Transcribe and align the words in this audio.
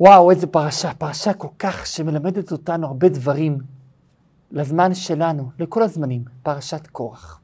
וואו, 0.00 0.30
איזה 0.30 0.46
פרשה, 0.46 0.94
פרשה 0.94 1.34
כל 1.34 1.48
כך 1.58 1.86
שמלמדת 1.86 2.52
אותנו 2.52 2.86
הרבה 2.86 3.08
דברים 3.08 3.58
לזמן 4.50 4.94
שלנו, 4.94 5.50
לכל 5.58 5.82
הזמנים, 5.82 6.24
פרשת 6.42 6.86
קורח. 6.86 7.40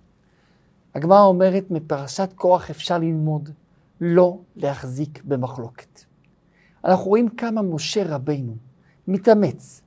הגמרא 0.94 1.22
אומרת, 1.22 1.70
מפרשת 1.70 2.32
קורח 2.34 2.70
אפשר 2.70 2.98
ללמוד 2.98 3.50
לא 4.00 4.38
להחזיק 4.56 5.22
במחלוקת. 5.24 6.00
אנחנו 6.84 7.04
רואים 7.04 7.28
כמה 7.28 7.62
משה 7.62 8.14
רבינו 8.14 8.56
מתאמץ 9.08 9.82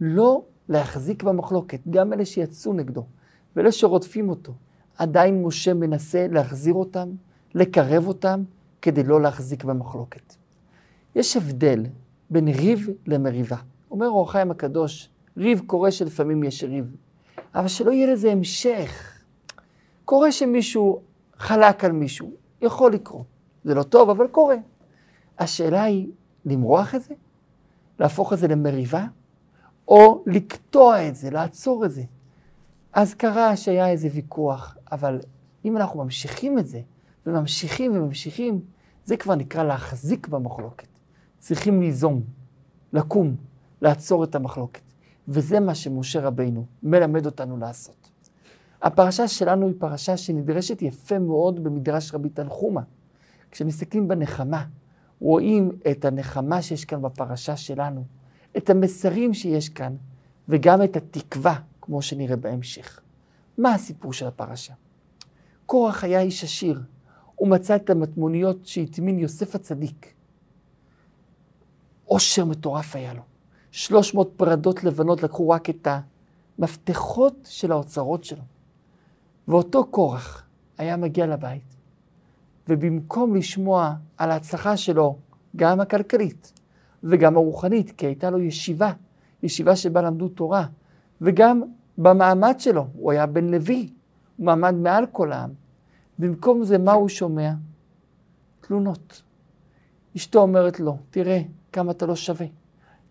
לא 0.00 0.42
להחזיק 0.68 1.22
במחלוקת, 1.22 1.80
גם 1.90 2.12
אלה 2.12 2.24
שיצאו 2.24 2.72
נגדו 2.72 3.04
ואלה 3.56 3.72
שרודפים 3.72 4.28
אותו. 4.28 4.52
עדיין 4.98 5.42
משה 5.42 5.74
מנסה 5.74 6.26
להחזיר 6.30 6.74
אותם, 6.74 7.08
לקרב 7.54 8.06
אותם, 8.06 8.42
כדי 8.82 9.02
לא 9.02 9.22
להחזיק 9.22 9.64
במחלוקת. 9.64 10.34
יש 11.14 11.36
הבדל 11.36 11.86
בין 12.32 12.48
ריב 12.48 12.88
למריבה. 13.06 13.56
אומר 13.90 14.08
אור 14.08 14.28
החיים 14.28 14.50
הקדוש, 14.50 15.08
ריב 15.36 15.62
קורה 15.66 15.90
שלפעמים 15.90 16.44
יש 16.44 16.64
ריב, 16.64 16.96
אבל 17.54 17.68
שלא 17.68 17.90
יהיה 17.90 18.12
לזה 18.12 18.32
המשך. 18.32 19.18
קורה 20.04 20.32
שמישהו 20.32 21.02
חלק 21.36 21.84
על 21.84 21.92
מישהו, 21.92 22.30
יכול 22.62 22.92
לקרות. 22.92 23.26
זה 23.64 23.74
לא 23.74 23.82
טוב, 23.82 24.10
אבל 24.10 24.26
קורה. 24.26 24.56
השאלה 25.38 25.82
היא, 25.82 26.08
למרוח 26.44 26.94
את 26.94 27.02
זה? 27.02 27.14
להפוך 27.98 28.32
את 28.32 28.38
זה 28.38 28.48
למריבה? 28.48 29.06
או 29.88 30.24
לקטוע 30.26 31.08
את 31.08 31.16
זה, 31.16 31.30
לעצור 31.30 31.84
את 31.84 31.90
זה? 31.90 32.02
אז 32.92 33.14
קרה 33.14 33.56
שהיה 33.56 33.88
איזה 33.88 34.08
ויכוח, 34.12 34.76
אבל 34.92 35.20
אם 35.64 35.76
אנחנו 35.76 36.04
ממשיכים 36.04 36.58
את 36.58 36.66
זה, 36.66 36.80
וממשיכים 37.26 37.92
וממשיכים, 37.96 38.60
זה 39.04 39.16
כבר 39.16 39.34
נקרא 39.34 39.64
להחזיק 39.64 40.28
במחלוקת. 40.28 40.91
צריכים 41.42 41.80
ליזום, 41.80 42.22
לקום, 42.92 43.36
לעצור 43.80 44.24
את 44.24 44.34
המחלוקת. 44.34 44.80
וזה 45.28 45.60
מה 45.60 45.74
שמשה 45.74 46.20
רבינו 46.20 46.66
מלמד 46.82 47.26
אותנו 47.26 47.56
לעשות. 47.56 48.10
הפרשה 48.82 49.28
שלנו 49.28 49.66
היא 49.66 49.74
פרשה 49.78 50.16
שנדרשת 50.16 50.82
יפה 50.82 51.18
מאוד 51.18 51.64
במדרש 51.64 52.14
רבי 52.14 52.28
תנחומה. 52.28 52.80
כשמסתכלים 53.50 54.08
בנחמה, 54.08 54.64
רואים 55.20 55.70
את 55.90 56.04
הנחמה 56.04 56.62
שיש 56.62 56.84
כאן 56.84 57.02
בפרשה 57.02 57.56
שלנו, 57.56 58.04
את 58.56 58.70
המסרים 58.70 59.34
שיש 59.34 59.68
כאן, 59.68 59.96
וגם 60.48 60.82
את 60.82 60.96
התקווה, 60.96 61.54
כמו 61.80 62.02
שנראה 62.02 62.36
בהמשך. 62.36 63.00
מה 63.58 63.74
הסיפור 63.74 64.12
של 64.12 64.26
הפרשה? 64.26 64.74
קורח 65.66 66.04
היה 66.04 66.20
איש 66.20 66.44
עשיר, 66.44 66.82
הוא 67.36 67.48
מצא 67.48 67.76
את 67.76 67.90
המטמוניות 67.90 68.66
שהטמין 68.66 69.18
יוסף 69.18 69.54
הצדיק. 69.54 70.14
עושר 72.12 72.44
מטורף 72.44 72.96
היה 72.96 73.14
לו. 73.14 73.22
300 73.70 74.32
פרדות 74.36 74.84
לבנות 74.84 75.22
לקחו 75.22 75.48
רק 75.48 75.70
את 75.70 75.88
המפתחות 76.58 77.48
של 77.50 77.72
האוצרות 77.72 78.24
שלו. 78.24 78.42
ואותו 79.48 79.86
קורח 79.86 80.44
היה 80.78 80.96
מגיע 80.96 81.26
לבית, 81.26 81.76
ובמקום 82.68 83.36
לשמוע 83.36 83.94
על 84.16 84.30
ההצלחה 84.30 84.76
שלו, 84.76 85.16
גם 85.56 85.80
הכלכלית 85.80 86.52
וגם 87.04 87.36
הרוחנית, 87.36 87.90
כי 87.90 88.06
הייתה 88.06 88.30
לו 88.30 88.38
ישיבה, 88.38 88.92
ישיבה 89.42 89.76
שבה 89.76 90.02
למדו 90.02 90.28
תורה, 90.28 90.66
וגם 91.20 91.62
במעמד 91.98 92.54
שלו, 92.58 92.86
הוא 92.92 93.12
היה 93.12 93.26
בן 93.26 93.44
לוי, 93.48 93.92
הוא 94.36 94.46
מעמד 94.46 94.74
מעל 94.74 95.06
כל 95.06 95.32
העם. 95.32 95.50
במקום 96.18 96.64
זה, 96.64 96.78
מה 96.78 96.92
הוא 96.92 97.08
שומע? 97.08 97.52
תלונות. 98.60 99.22
אשתו 100.16 100.40
אומרת 100.40 100.80
לו, 100.80 100.96
תראה 101.10 101.42
כמה 101.72 101.90
אתה 101.90 102.06
לא 102.06 102.16
שווה. 102.16 102.46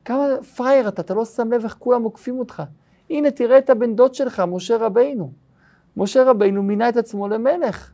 כמה 0.05 0.27
פראייר 0.55 0.87
אתה, 0.87 1.01
אתה 1.01 1.13
לא 1.13 1.25
שם 1.25 1.51
לב 1.51 1.63
איך 1.63 1.75
כולם 1.79 2.03
עוקפים 2.03 2.39
אותך. 2.39 2.63
הנה, 3.09 3.31
תראה 3.31 3.57
את 3.57 3.69
הבן 3.69 3.95
דוד 3.95 4.15
שלך, 4.15 4.43
משה 4.47 4.77
רבינו. 4.77 5.31
משה 5.97 6.23
רבינו 6.23 6.63
מינה 6.63 6.89
את 6.89 6.97
עצמו 6.97 7.27
למלך. 7.27 7.91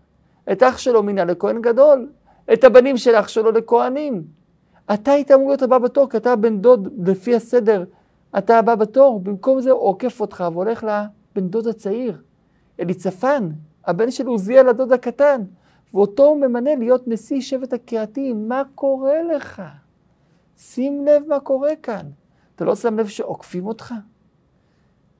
את 0.51 0.63
אח 0.63 0.77
שלו 0.77 1.03
מינה 1.03 1.25
לכהן 1.25 1.61
גדול. 1.61 2.09
את 2.53 2.63
הבנים 2.63 2.97
של 2.97 3.16
אח 3.16 3.27
שלו 3.27 3.51
לכהנים. 3.51 4.23
אתה 4.94 5.11
היית 5.11 5.31
אמור 5.31 5.47
להיות 5.47 5.61
הבא 5.61 5.77
בתור, 5.77 6.09
כי 6.09 6.17
אתה 6.17 6.35
בן 6.35 6.61
דוד 6.61 6.88
לפי 7.07 7.35
הסדר, 7.35 7.83
אתה 8.38 8.59
הבא 8.59 8.75
בתור. 8.75 9.19
במקום 9.19 9.61
זה 9.61 9.72
הוא 9.72 9.81
עוקף 9.81 10.22
אותך 10.22 10.44
והולך 10.53 10.83
לבן 10.83 11.47
דוד 11.47 11.67
הצעיר, 11.67 12.22
אליצפן, 12.79 13.50
הבן 13.85 14.11
של 14.11 14.27
עוזיאל 14.27 14.69
הדוד 14.69 14.91
הקטן, 14.91 15.41
ואותו 15.94 16.25
הוא 16.25 16.38
ממנה 16.38 16.75
להיות 16.75 17.07
נשיא 17.07 17.41
שבט 17.41 17.73
הקהתים. 17.73 18.47
מה 18.47 18.63
קורה 18.75 19.23
לך? 19.35 19.61
שים 20.57 21.06
לב 21.06 21.23
מה 21.28 21.40
קורה 21.40 21.75
כאן. 21.84 22.06
אתה 22.56 22.66
לא 22.66 22.75
שם 22.75 23.00
לב 23.00 23.07
שעוקפים 23.07 23.66
אותך? 23.66 23.94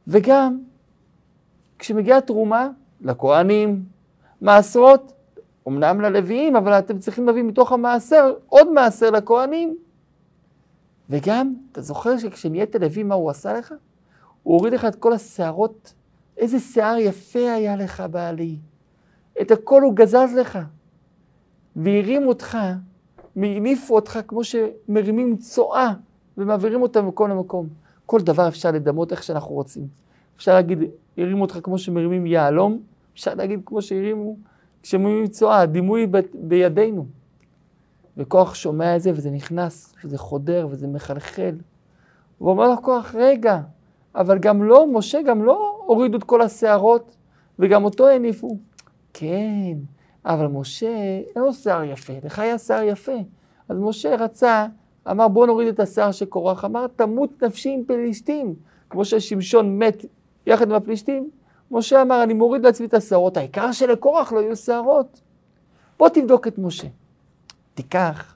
וגם, 0.08 0.59
כשמגיעה 1.80 2.22
תרומה 2.22 2.70
לכהנים, 3.02 3.86
מעשרות, 4.42 5.14
אמנם 5.68 6.02
ללוויים, 6.02 6.56
אבל 6.56 6.72
אתם 6.72 7.00
צריכים 7.00 7.25
להביא 7.25 7.44
מתוך 7.44 7.72
המעשר 7.72 8.34
עוד 8.48 8.72
מעשר 8.72 9.09
לכהנים. 9.09 9.78
וגם, 11.09 11.54
אתה 11.72 11.81
זוכר 11.81 12.18
שכשנהיית 12.18 12.75
לוי, 12.75 13.04
מה 13.04 13.16
הוא 13.16 13.30
עשה 13.30 13.54
לך? 13.54 13.74
הוא 14.44 14.58
הוריד 14.58 14.74
לך 14.74 14.86
את 14.86 14.96
כל 14.96 15.14
השערות. 15.14 15.94
איזה 16.38 16.59
שיער 16.59 16.98
יפה 16.98 17.52
היה 17.52 17.75
לך, 17.75 18.04
בעלי. 18.12 18.58
את 19.42 19.52
הכל 19.52 19.81
הוא 19.81 19.94
גזז 19.94 20.34
לך. 20.38 20.59
והרים 21.75 22.28
אותך 22.28 22.58
הניפו 23.38 23.96
אותך 23.96 24.20
כמו 24.28 24.42
שמרימים 24.44 25.38
צואה 25.38 25.94
ומעבירים 26.38 26.81
אותה 26.81 27.02
ממקום 27.02 27.30
למקום. 27.30 27.68
כל 28.06 28.20
דבר 28.20 28.48
אפשר 28.48 28.72
לדמות 28.72 29.12
איך 29.12 29.24
שאנחנו 29.24 29.56
רוצים. 29.56 29.88
אפשר 30.38 30.53
להגיד, 30.53 30.80
הרימו 31.18 31.42
אותך 31.42 31.59
כמו 31.64 31.78
שמרימים 31.78 32.25
יהלום, 32.25 32.80
אפשר 33.14 33.34
להגיד 33.34 33.59
כמו 33.66 33.81
שהרימו, 33.81 34.36
כשמרימים 34.84 35.28
צואה, 35.28 35.59
הדימוי 35.59 36.08
ב- 36.08 36.20
בידינו. 36.34 37.06
וכוח 38.18 38.56
שומע 38.56 38.96
את 38.96 39.02
זה 39.02 39.12
וזה 39.12 39.31
נכנס, 39.31 39.96
וזה 40.04 40.18
חודר 40.18 40.68
וזה 40.72 40.88
מחלחל. 40.88 41.56
הוא 42.38 42.50
אומר 42.50 42.69
לו 42.69 42.81
כוח, 42.81 43.16
רגע, 43.16 43.59
אבל 44.16 44.38
גם 44.40 44.64
לא, 44.64 44.88
משה 44.94 45.22
גם 45.22 45.44
לא 45.44 45.84
הורידו 45.86 46.18
את 46.18 46.24
כל 46.24 46.42
השערות, 46.42 47.16
וגם 47.59 47.84
אותו 47.84 48.08
הניפו. 48.08 48.58
כן, 49.14 49.78
אבל 50.28 50.48
משה, 50.48 50.88
אין 51.36 51.44
לו 51.44 51.54
שיער 51.54 51.84
יפה, 51.84 52.14
לך 52.24 52.40
היה 52.40 52.58
שיער 52.58 52.84
יפה. 52.84 53.18
אז 53.70 53.78
משה 53.80 54.16
רצה, 54.16 54.68
אמר 55.12 55.28
בוא 55.28 55.48
נוריד 55.48 55.68
את 55.68 55.80
השיער 55.80 56.12
של 56.12 56.26
קורח, 56.26 56.66
אמר 56.66 56.88
תמות 56.88 57.44
נפשי 57.44 57.70
עם 57.70 57.84
פלישתים. 57.88 58.56
כמו 58.90 59.06
ששמשון 59.06 59.80
מת 59.80 60.06
יחד 60.46 60.70
עם 60.70 60.76
הפלישתים, 60.76 61.30
משה 61.72 62.02
אמר 62.02 62.24
אני 62.24 62.34
מוריד 62.34 62.66
לעצמי 62.66 62.86
את 62.88 62.94
השערות, 62.94 63.38
העיקר 63.38 63.72
שלקורח 63.72 64.34
לא 64.34 64.40
יהיו 64.40 64.56
שערות. 64.56 65.22
בוא 66.00 66.10
תבדוק 66.10 66.48
את 66.48 66.58
משה. 66.58 66.88
תיקח 67.74 68.36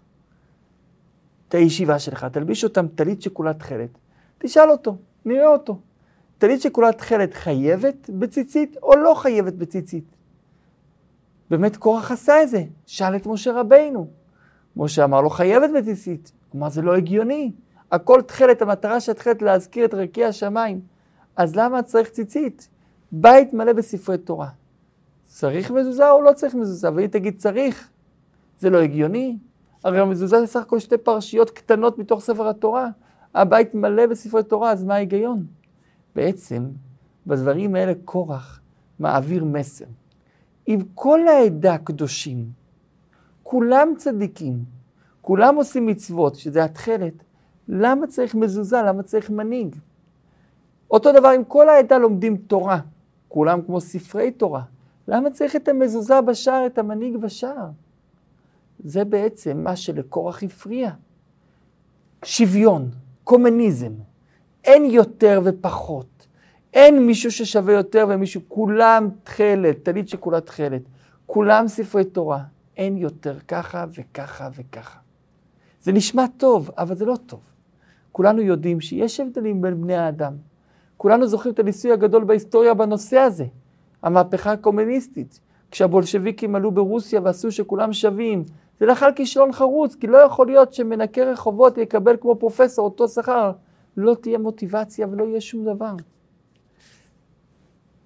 את 1.47 1.53
הישיבה 1.53 2.00
שלך, 2.00 2.25
תלביש 2.25 2.63
אותם 2.63 2.88
טלית 2.88 3.22
שכולה 3.22 3.53
תכלת, 3.53 3.90
תשאל 4.38 4.72
אותו, 4.72 4.96
נראה 5.25 5.47
אותו. 5.47 5.80
טלית 6.38 6.62
שכולה 6.62 6.91
תכלת 6.91 7.34
חייבת 7.34 8.09
בציצית 8.09 8.78
או 8.84 8.96
לא 8.96 9.13
חייבת 9.13 9.53
בציצית? 9.53 10.20
באמת 11.51 11.78
קורח 11.78 12.12
עשה 12.12 12.44
את 12.44 12.50
זה, 12.50 12.63
שאל 12.85 13.16
את 13.16 13.28
משה 13.28 13.51
רבינו. 13.59 14.07
משה 14.75 15.03
אמר 15.03 15.22
לו, 15.22 15.29
חייבת 15.29 15.69
בציצית. 15.78 16.31
הוא 16.50 16.59
אמר, 16.59 16.69
זה 16.69 16.81
לא 16.81 16.95
הגיוני. 16.95 17.51
הכל 17.91 18.22
תכלת, 18.22 18.62
המטרה 18.62 19.00
של 19.00 19.12
התכלת 19.12 19.41
להזכיר 19.41 19.85
את 19.85 19.94
רקיע 19.94 20.28
השמיים. 20.28 20.81
אז 21.35 21.56
למה 21.56 21.84
צריך 21.84 22.09
ציצית? 22.09 22.69
בית 23.12 23.53
מלא 23.53 23.73
בספרי 23.73 24.17
תורה. 24.17 24.50
צריך 25.23 25.72
מזוזה 25.72 26.12
או 26.12 26.22
לא 26.22 26.34
צריך 26.34 26.56
מזוזה? 26.56 26.91
והיא 26.91 27.07
תגיד 27.07 27.38
צריך. 27.38 27.89
זה 28.59 28.69
לא 28.69 28.78
הגיוני. 28.78 29.38
הרי 29.83 30.00
המזוזה 30.00 30.39
זה 30.39 30.47
סך 30.47 30.62
הכל 30.62 30.79
שתי 30.79 30.97
פרשיות 30.97 31.50
קטנות 31.50 31.97
מתוך 31.97 32.22
ספר 32.22 32.47
התורה. 32.47 32.89
הבית 33.36 33.75
מלא 33.75 34.07
בספרי 34.07 34.44
תורה, 34.44 34.71
אז 34.71 34.83
מה 34.83 34.95
ההיגיון? 34.95 35.45
בעצם, 36.15 36.65
בדברים 37.27 37.75
האלה 37.75 37.94
קורח 38.06 38.59
מעביר 39.00 39.44
מסר. 39.45 39.86
אם 40.68 40.80
כל 40.96 41.28
העדה 41.28 41.78
קדושים, 41.78 42.46
כולם 43.44 43.94
צדיקים, 43.98 44.63
כולם 45.22 45.56
עושים 45.56 45.86
מצוות, 45.86 46.36
שזה 46.36 46.63
התכלת, 46.63 47.13
למה 47.68 48.08
צריך 48.08 48.36
מזוזה? 48.36 48.81
למה 48.81 49.04
צריך 49.04 49.30
מנהיג? 49.30 49.75
אותו 50.92 51.12
דבר 51.12 51.36
אם 51.36 51.44
כל 51.44 51.69
העדה 51.69 51.98
לומדים 51.98 52.38
תורה, 52.38 52.80
כולם 53.28 53.62
כמו 53.62 53.81
ספרי 53.81 54.31
תורה, 54.31 54.63
למה 55.08 55.31
צריך 55.31 55.56
את 55.56 55.68
המזוזה 55.68 56.22
בשער, 56.22 56.66
את 56.66 56.78
המנהיג 56.78 57.18
בשער? 57.18 57.69
זה 58.80 59.04
בעצם 59.04 59.63
מה 59.63 59.75
שלקורח 59.75 60.44
הפריע. 60.44 60.92
שוויון, 62.25 62.90
קומוניזם, 63.24 63.92
אין 64.63 64.86
יותר 64.86 65.42
ופחות. 65.44 66.11
אין 66.73 67.06
מישהו 67.06 67.31
ששווה 67.31 67.73
יותר 67.73 68.06
ומישהו, 68.09 68.41
כולם 68.47 69.09
תכלת, 69.23 69.83
טלית 69.83 70.09
שכולה 70.09 70.41
תכלת. 70.41 70.81
כולם 71.25 71.68
ספרי 71.68 72.03
תורה. 72.03 72.44
אין 72.77 72.97
יותר 72.97 73.39
ככה 73.47 73.85
וככה 73.94 74.50
וככה. 74.56 75.00
זה 75.81 75.91
נשמע 75.91 76.25
טוב, 76.38 76.69
אבל 76.77 76.95
זה 76.95 77.06
לא 77.06 77.15
טוב. 77.25 77.39
כולנו 78.12 78.41
יודעים 78.41 78.81
שיש 78.81 79.19
הבדלים 79.19 79.62
בין 79.62 79.81
בני 79.81 79.95
האדם. 79.95 80.33
כולנו 80.97 81.27
זוכרים 81.27 81.53
את 81.53 81.59
הניסוי 81.59 81.91
הגדול 81.91 82.23
בהיסטוריה 82.23 82.74
בנושא 82.74 83.17
הזה, 83.17 83.45
המהפכה 84.03 84.51
הקומוניסטית. 84.51 85.39
כשהבולשביקים 85.71 86.56
עלו 86.56 86.71
ברוסיה 86.71 87.21
ועשו 87.24 87.51
שכולם 87.51 87.94
שווים, 87.94 88.44
זה 88.79 88.85
לאכל 88.85 89.12
כישלון 89.15 89.51
חרוץ, 89.51 89.95
כי 89.95 90.07
לא 90.07 90.17
יכול 90.17 90.47
להיות 90.47 90.74
שמנקה 90.74 91.24
רחובות 91.24 91.77
יקבל 91.77 92.17
כמו 92.21 92.35
פרופסור 92.35 92.85
אותו 92.85 93.07
שכר. 93.07 93.51
לא 93.97 94.15
תהיה 94.21 94.38
מוטיבציה 94.38 95.07
ולא 95.12 95.24
יהיה 95.24 95.41
שום 95.41 95.65
דבר. 95.65 95.94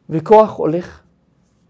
וכוח 0.10 0.57
הולך 0.57 1.02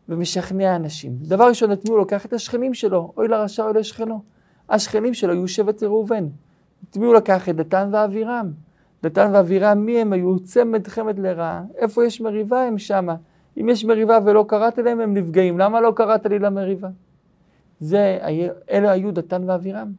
ומשכנע 0.09 0.75
אנשים. 0.75 1.11
דבר 1.21 1.47
ראשון, 1.47 1.71
את 1.71 1.85
מי 1.85 1.89
הוא 1.91 1.97
לוקח? 1.97 2.25
את 2.25 2.33
השכנים 2.33 2.73
שלו, 2.73 3.13
אוי 3.17 3.27
לרשע 3.27 3.63
אוי 3.63 3.73
לשכנו. 3.73 4.21
השכנים 4.69 5.13
שלו 5.13 5.33
היו 5.33 5.47
שבט 5.47 5.83
ראובן. 5.83 6.27
את 6.89 6.97
מי 6.97 7.05
הוא 7.05 7.15
לקח? 7.15 7.49
את 7.49 7.55
דתן 7.55 7.89
ואבירם. 7.91 8.51
דתן 9.03 9.31
ואבירם, 9.33 9.85
מי 9.85 10.01
הם 10.01 10.13
היו? 10.13 10.39
צמד 10.39 10.87
חמד 10.87 11.19
לרעה. 11.19 11.63
איפה 11.77 12.05
יש 12.05 12.21
מריבה 12.21 12.63
הם 12.63 12.77
שמה. 12.77 13.15
אם 13.57 13.69
יש 13.69 13.85
מריבה 13.85 14.19
ולא 14.25 14.45
קראת 14.47 14.77
להם, 14.77 14.99
הם 14.99 15.13
נפגעים. 15.13 15.59
למה 15.59 15.81
לא 15.81 15.93
קראת 15.95 16.25
לי 16.25 16.39
למריבה? 16.39 16.89
זה, 17.79 18.19
אלה 18.71 18.91
היו 18.91 19.11
דתן 19.11 19.49
ואבירם. 19.49 19.91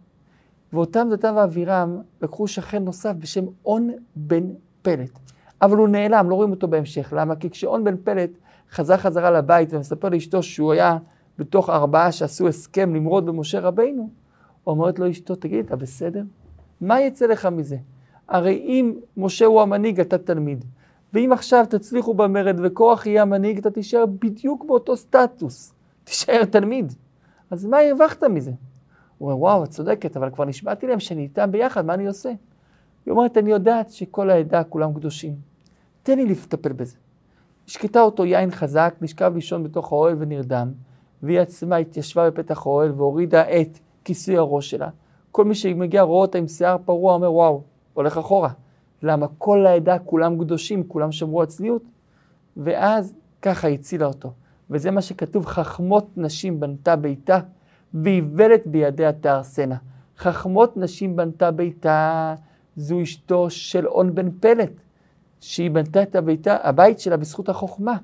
ואותם 0.72 1.08
דתן 1.10 1.34
ואבירם 1.36 2.00
לקחו 2.22 2.46
שכן 2.46 2.84
נוסף 2.84 3.12
בשם 3.18 3.44
און 3.64 3.90
בן 4.16 4.44
פלט. 4.82 5.25
אבל 5.62 5.76
הוא 5.76 5.88
נעלם, 5.88 6.30
לא 6.30 6.34
רואים 6.34 6.50
אותו 6.50 6.68
בהמשך. 6.68 7.12
למה? 7.16 7.36
כי 7.36 7.50
כשאון 7.50 7.84
בן 7.84 7.96
פלט 8.04 8.30
חזר 8.70 8.96
חזרה 8.96 9.30
לבית 9.30 9.72
ומספר 9.72 10.08
לאשתו 10.08 10.42
שהוא 10.42 10.72
היה 10.72 10.98
בתוך 11.38 11.70
ארבעה 11.70 12.12
שעשו 12.12 12.48
הסכם 12.48 12.94
למרוד 12.94 13.26
במשה 13.26 13.60
רבינו, 13.60 14.10
אומרת 14.66 14.98
לו 14.98 15.10
אשתו, 15.10 15.34
תגיד, 15.34 15.64
אתה 15.64 15.76
בסדר? 15.76 16.22
מה 16.80 17.00
יצא 17.00 17.26
לך 17.26 17.46
מזה? 17.46 17.76
הרי 18.28 18.54
אם 18.54 18.94
משה 19.16 19.44
הוא 19.44 19.62
המנהיג, 19.62 20.00
אתה 20.00 20.18
תלמיד. 20.18 20.64
ואם 21.12 21.32
עכשיו 21.32 21.64
תצליחו 21.68 22.14
במרד 22.14 22.60
וקורח 22.62 23.06
יהיה 23.06 23.22
המנהיג, 23.22 23.58
אתה 23.58 23.70
תישאר 23.70 24.06
בדיוק 24.06 24.64
באותו 24.64 24.96
סטטוס. 24.96 25.74
תישאר 26.04 26.44
תלמיד. 26.44 26.92
אז 27.50 27.64
מה 27.64 27.78
הרווחת 27.78 28.24
מזה? 28.24 28.52
הוא 29.18 29.28
אומר, 29.28 29.40
וואו, 29.40 29.64
את 29.64 29.68
צודקת, 29.68 30.16
אבל 30.16 30.30
כבר 30.30 30.44
נשבעתי 30.44 30.86
להם 30.86 31.00
שאני 31.00 31.22
איתם 31.22 31.50
ביחד, 31.50 31.86
מה 31.86 31.94
אני 31.94 32.06
עושה? 32.06 32.32
היא 33.06 33.12
אומרת, 33.12 33.36
אני 33.36 33.50
יודעת 33.50 33.90
שכל 33.90 34.30
העדה 34.30 34.64
כולם 34.64 34.94
קדושים. 34.94 35.34
תן 36.02 36.18
לי 36.18 36.26
לטפל 36.26 36.72
בזה. 36.72 36.96
השקטה 37.66 38.00
אותו 38.00 38.24
יין 38.24 38.50
חזק, 38.50 38.94
נשכב 39.00 39.32
לישון 39.34 39.62
בתוך 39.62 39.92
האוהל 39.92 40.16
ונרדם, 40.18 40.72
והיא 41.22 41.40
עצמה 41.40 41.76
התיישבה 41.76 42.30
בפתח 42.30 42.66
האוהל 42.66 42.92
והורידה 42.92 43.42
את 43.42 43.78
כיסוי 44.04 44.36
הראש 44.36 44.70
שלה. 44.70 44.88
כל 45.32 45.44
מי 45.44 45.54
שמגיע 45.54 46.02
רואה 46.02 46.20
אותה 46.20 46.38
עם 46.38 46.48
שיער 46.48 46.76
פרוע, 46.84 47.14
אומר, 47.14 47.32
וואו, 47.32 47.62
הולך 47.94 48.18
אחורה. 48.18 48.50
למה? 49.02 49.26
כל 49.38 49.66
העדה, 49.66 49.98
כולם 49.98 50.44
קדושים, 50.44 50.88
כולם 50.88 51.12
שמרו 51.12 51.40
על 51.40 51.46
צניעות. 51.46 51.82
ואז 52.56 53.14
ככה 53.42 53.68
הצילה 53.68 54.06
אותו. 54.06 54.32
וזה 54.70 54.90
מה 54.90 55.02
שכתוב, 55.02 55.46
חכמות 55.46 56.08
נשים 56.16 56.60
בנתה 56.60 56.96
ביתה, 56.96 57.38
ואיוולת 57.94 58.66
בידיה 58.66 59.12
תהרסנה. 59.12 59.76
חכמות 60.18 60.76
נשים 60.76 61.16
בנתה 61.16 61.50
ביתה, 61.50 62.34
זו 62.76 63.02
אשתו 63.02 63.50
של 63.50 63.86
און 63.86 64.14
בן 64.14 64.30
פלט, 64.30 64.72
שהיא 65.40 65.70
בנתה 65.70 66.02
את 66.02 66.16
הביתה, 66.16 66.56
הבית 66.62 67.00
שלה 67.00 67.16
בזכות 67.16 67.48
החוכמה. 67.48 67.96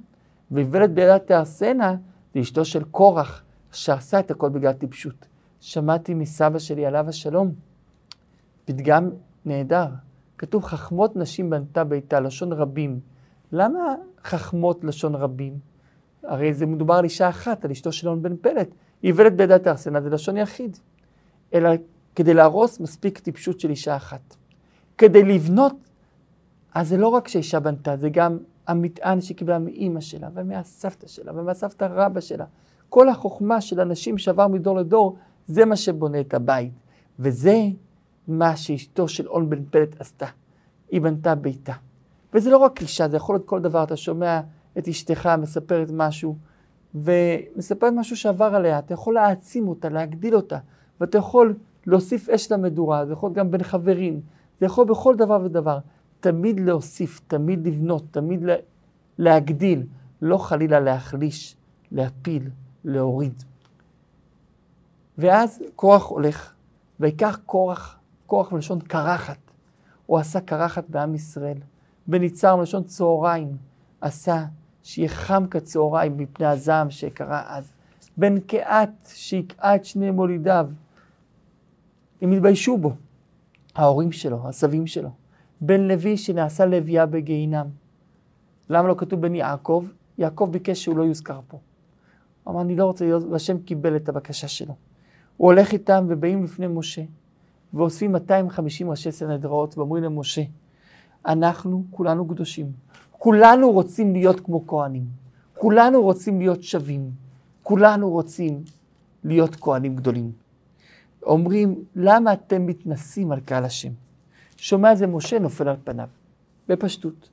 ואיוולת 0.51 0.91
בידיה 0.91 1.19
תהרסנה, 1.19 1.97
זה 2.35 2.41
אשתו 2.41 2.65
של 2.65 2.85
קורח, 2.85 3.43
שעשה 3.73 4.21
את 4.21 4.31
הכל 4.31 4.49
בגלל 4.49 4.73
טיפשות. 4.73 5.27
שמעתי 5.61 6.15
מסבא 6.15 6.59
שלי 6.59 6.87
עליו 6.87 7.09
השלום, 7.09 7.53
פתגם 8.65 9.11
נהדר. 9.45 9.87
כתוב 10.39 10.65
חכמות 10.65 11.17
נשים 11.17 11.51
בנתה 11.51 11.85
ביתה, 11.85 12.21
לשון 12.21 12.53
רבים. 12.53 13.01
למה 13.53 13.95
חכמות 14.25 14.85
לשון 14.85 15.15
רבים? 15.15 15.59
הרי 16.23 16.55
זה 16.55 16.67
מדובר 16.67 16.95
על 16.95 17.05
אישה 17.05 17.29
אחת, 17.29 17.65
על 17.65 17.71
אשתו 17.71 17.93
של 17.93 18.09
און 18.09 18.23
בן 18.23 18.37
פלט. 18.37 18.69
איוולת 19.05 19.37
בידת 19.37 19.67
ארסנה 19.67 20.01
זה 20.01 20.11
לשון 20.11 20.37
יחיד. 20.37 20.79
אלא 21.55 21.71
כדי 22.15 22.35
להרוס 22.35 22.81
מספיק 22.81 23.19
טיפשות 23.19 23.61
של 23.61 23.71
אישה 23.71 23.97
אחת. 23.97 24.37
כדי 24.99 25.23
לבנות, 25.23 25.73
אז 26.75 26.89
זה 26.89 26.97
לא 26.97 27.09
רק 27.09 27.29
שאישה 27.29 27.61
בנתה, 27.61 27.97
זה 27.97 28.09
גם 28.09 28.39
המטען 28.67 29.21
שקיבלה 29.21 29.59
מאימא 29.59 30.01
שלה, 30.01 30.29
ומהסבתא 30.35 31.07
שלה, 31.07 31.33
ומהסבתא 31.35 31.89
רבא 31.91 32.21
שלה. 32.21 32.45
כל 32.89 33.09
החוכמה 33.09 33.61
של 33.61 33.81
אנשים 33.81 34.19
שעבר 34.19 34.49
מדור 34.49 34.77
לדור, 34.77 35.17
זה 35.47 35.65
מה 35.65 35.77
שבונה 35.77 36.21
את 36.21 36.35
הבית. 36.35 36.73
וזה 37.19 37.59
מה 38.29 38.57
שאשתו 38.57 39.09
של 39.09 39.29
און 39.29 39.51
בן 39.51 39.65
פלט 39.71 40.01
עשתה. 40.01 40.27
היא 40.91 41.01
בנתה 41.01 41.35
ביתה. 41.35 41.73
וזה 42.35 42.51
לא 42.51 42.57
רק 42.57 42.83
אישה, 42.83 43.09
זה 43.09 43.17
יכול 43.17 43.35
להיות 43.35 43.47
כל 43.47 43.61
דבר. 43.61 43.83
אתה 43.83 43.97
שומע 43.97 44.41
את 44.79 44.89
אשתך 44.89 45.31
מספרת 45.39 45.91
משהו, 45.93 46.37
ומספרת 46.95 47.93
משהו 47.97 48.17
שעבר 48.17 48.55
עליה, 48.55 48.79
אתה 48.79 48.95
יכול 48.95 49.15
להעצים 49.15 49.69
אותה, 49.69 49.89
להגדיל 49.89 50.37
אותה, 50.37 50.59
ואתה 51.01 51.19
יכול 51.19 51.55
להוסיף 51.87 52.29
אש 52.29 52.53
למדורה, 52.53 53.07
זה 53.07 53.13
יכול 53.13 53.27
להיות 53.27 53.37
גם 53.37 53.51
בין 53.51 53.63
חברים, 53.63 54.21
זה 54.63 54.67
יכול 54.67 54.87
בכל 54.87 55.17
דבר 55.17 55.41
ודבר. 55.45 55.79
תמיד 56.21 56.61
להוסיף, 56.61 57.21
תמיד 57.27 57.67
לבנות, 57.67 58.05
תמיד 58.11 58.41
להגדיל, 59.19 59.87
לא 60.23 60.39
חלילה 60.39 60.81
להחליש, 60.81 61.57
להפיל, 61.93 62.51
להוריד. 62.85 63.43
ואז 65.19 65.63
קורח 65.77 66.07
הולך, 66.07 66.53
ויקח 67.01 67.39
קורח, 67.47 67.99
קורח 68.27 68.53
מלשון 68.53 68.81
קרחת. 68.81 69.39
הוא 70.07 70.19
עשה 70.19 70.41
קרחת 70.41 70.85
בעם 70.89 71.15
ישראל. 71.15 71.59
בניצר 72.07 72.57
מלשון 72.57 72.85
צהריים, 72.85 73.57
עשה 74.01 74.45
שיהיה 74.83 75.09
חם 75.09 75.47
כצהריים 75.51 76.17
מפני 76.17 76.47
הזעם 76.47 76.91
שקרה 76.91 77.43
אז. 77.47 77.73
בן 78.17 78.41
קהת 78.41 78.91
שהקעה 79.15 79.75
את 79.75 79.85
שני 79.85 80.11
מולידיו, 80.11 80.71
הם 82.23 82.33
התביישו 82.33 82.79
בו, 82.79 82.93
ההורים 83.75 84.13
שלו, 84.13 84.49
הסבים 84.49 84.87
שלו. 84.87 85.11
בן 85.61 85.81
לוי 85.81 86.17
שנעשה 86.17 86.67
לוויה 86.67 87.07
בגיהינם. 87.07 87.67
למה 88.69 88.89
לא 88.89 88.95
כתוב 88.99 89.21
בן 89.21 89.35
יעקב? 89.35 89.87
יעקב 90.19 90.49
ביקש 90.53 90.85
שהוא 90.85 90.97
לא 90.97 91.03
יוזכר 91.03 91.41
פה. 91.49 91.59
הוא 92.45 92.53
אמר, 92.53 92.63
אני 92.63 92.77
לא 92.77 92.85
רוצה 92.85 93.05
להיות, 93.05 93.23
והשם 93.25 93.59
קיבל 93.59 93.97
את 93.97 94.09
הבקשה 94.09 94.49
שלו. 94.49 94.75
הוא 95.37 95.47
הולך 95.53 95.73
איתם 95.73 96.05
ובאים 96.09 96.45
לפני 96.45 96.67
משה, 96.67 97.03
ואוספים 97.75 98.13
250 98.13 98.91
ראשי 98.91 99.13
סנהדראות 99.13 99.79
ואומרים 99.79 100.05
למשה, 100.05 100.43
אנחנו 101.27 101.85
כולנו 101.91 102.29
קדושים, 102.29 102.73
כולנו 103.11 103.71
רוצים 103.73 104.13
להיות 104.13 104.41
כמו 104.41 104.67
כהנים, 104.67 105.05
כולנו 105.55 106.03
רוצים 106.03 106.39
להיות 106.39 106.63
שווים, 106.63 107.11
כולנו 107.63 108.11
רוצים 108.11 108.63
להיות 109.25 109.57
כהנים 109.57 109.97
גדולים. 109.97 110.42
אומרים, 111.23 111.85
למה 111.97 112.33
אתם 112.33 112.67
מתנסים 112.67 113.33
על 113.33 113.41
קהל 113.41 113.65
השם? 113.65 113.93
שומע 114.57 114.95
זה 114.95 115.07
משה 115.07 115.39
נופל 115.39 115.69
על 115.69 115.77
פניו, 115.85 116.09
בפשטות. 116.69 117.29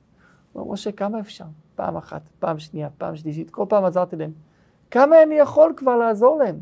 הוא 0.52 0.62
אומר, 0.62 0.72
משה, 0.72 0.92
כמה 0.92 1.20
אפשר? 1.20 1.44
פעם 1.74 1.96
אחת, 1.96 2.22
פעם 2.38 2.58
שנייה, 2.58 2.88
פעם 2.98 3.16
שלישית, 3.16 3.50
כל 3.50 3.64
פעם 3.68 3.84
עזרתי 3.84 4.16
להם. 4.16 4.32
כמה 4.90 5.22
אני 5.22 5.34
יכול 5.34 5.72
כבר 5.76 5.96
לעזור 5.96 6.38
להם? 6.38 6.58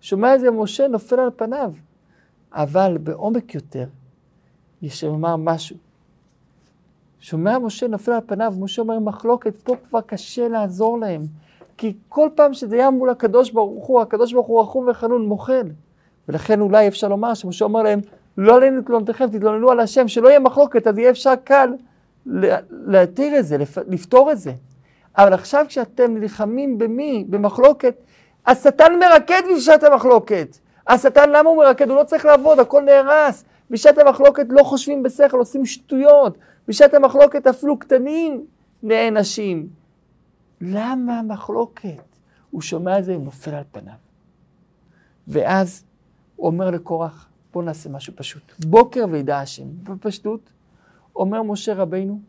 שומע 0.00 0.32
איזה 0.32 0.50
משה 0.50 0.88
נופל 0.88 1.20
על 1.20 1.30
פניו. 1.36 1.72
אבל 2.52 2.98
בעומק 2.98 3.54
יותר, 3.54 3.86
יש 4.82 5.04
לומר 5.04 5.36
משהו. 5.36 5.76
שומע 7.20 7.58
משה 7.58 7.88
נופל 7.88 8.12
על 8.12 8.20
פניו, 8.26 8.54
משה 8.58 8.82
אומר 8.82 8.98
מחלוקת, 8.98 9.62
פה 9.62 9.76
כבר 9.88 10.00
קשה 10.00 10.48
לעזור 10.48 10.98
להם. 10.98 11.22
כי 11.76 11.96
כל 12.08 12.28
פעם 12.34 12.54
שזה 12.54 12.76
היה 12.76 12.90
מול 12.90 13.10
הקדוש 13.10 13.50
ברוך 13.50 13.86
הוא, 13.86 14.00
הקדוש 14.00 14.32
ברוך 14.32 14.46
הוא 14.46 14.60
רחום 14.60 14.88
וחנון 14.88 15.26
מוחל. 15.26 15.68
ולכן 16.30 16.60
אולי 16.60 16.88
אפשר 16.88 17.08
לומר 17.08 17.34
שמשה 17.34 17.64
אומר 17.64 17.82
להם, 17.82 18.00
לא 18.38 18.56
עלינו 18.56 18.82
תלונתכם, 18.82 19.26
תתלוננו 19.26 19.70
על 19.70 19.80
השם, 19.80 20.08
שלא 20.08 20.28
יהיה 20.28 20.40
מחלוקת, 20.40 20.86
אז 20.86 20.98
יהיה 20.98 21.10
אפשר 21.10 21.34
קל 21.44 21.70
להתיר 22.70 23.38
את 23.38 23.46
זה, 23.46 23.56
לפתור 23.88 24.32
את 24.32 24.38
זה. 24.38 24.52
אבל 25.18 25.32
עכשיו 25.32 25.64
כשאתם 25.68 26.16
נלחמים 26.16 26.78
במי? 26.78 27.24
במחלוקת, 27.28 27.94
השטן 28.46 28.92
מרקד 29.00 29.42
בשעת 29.56 29.82
המחלוקת. 29.82 30.58
השטן, 30.88 31.30
למה 31.30 31.50
הוא 31.50 31.56
מרקד? 31.56 31.88
הוא 31.88 31.96
לא 31.96 32.04
צריך 32.04 32.24
לעבוד, 32.24 32.58
הכל 32.58 32.82
נהרס. 32.82 33.44
בשעת 33.70 33.98
המחלוקת 33.98 34.46
לא 34.50 34.62
חושבים 34.62 35.02
בשכל, 35.02 35.38
עושים 35.38 35.66
שטויות. 35.66 36.38
בשעת 36.68 36.94
המחלוקת 36.94 37.46
אפילו 37.46 37.78
קטנים 37.78 38.44
נענשים. 38.82 39.66
למה 40.60 41.22
מחלוקת? 41.22 42.16
הוא 42.50 42.62
שומע 42.62 42.98
את 42.98 43.04
זה, 43.04 43.14
הוא 43.14 43.24
נופל 43.24 43.54
על 43.54 43.64
פניו. 43.72 43.94
ואז 45.28 45.84
אומר 46.40 46.70
לקורח, 46.70 47.28
בוא 47.52 47.62
נעשה 47.62 47.90
משהו 47.90 48.12
פשוט. 48.16 48.42
בוקר 48.66 49.04
וידע 49.10 49.38
השם. 49.38 49.64
בפשטות, 49.82 50.52
אומר 51.16 51.42
משה 51.42 51.74
רבינו, 51.74 52.20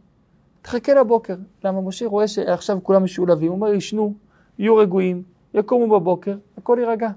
תחכה 0.61 0.93
לבוקר. 0.93 1.35
למה 1.63 1.81
משה 1.81 2.07
רואה 2.07 2.27
שעכשיו 2.27 2.79
כולם 2.83 3.03
משולבים, 3.03 3.47
הוא 3.47 3.55
אומר, 3.55 3.73
ישנו, 3.73 4.13
יהיו 4.59 4.75
רגועים, 4.75 5.23
יקומו 5.53 5.99
בבוקר, 5.99 6.37
הכל 6.57 6.77
יירגע. 6.81 7.09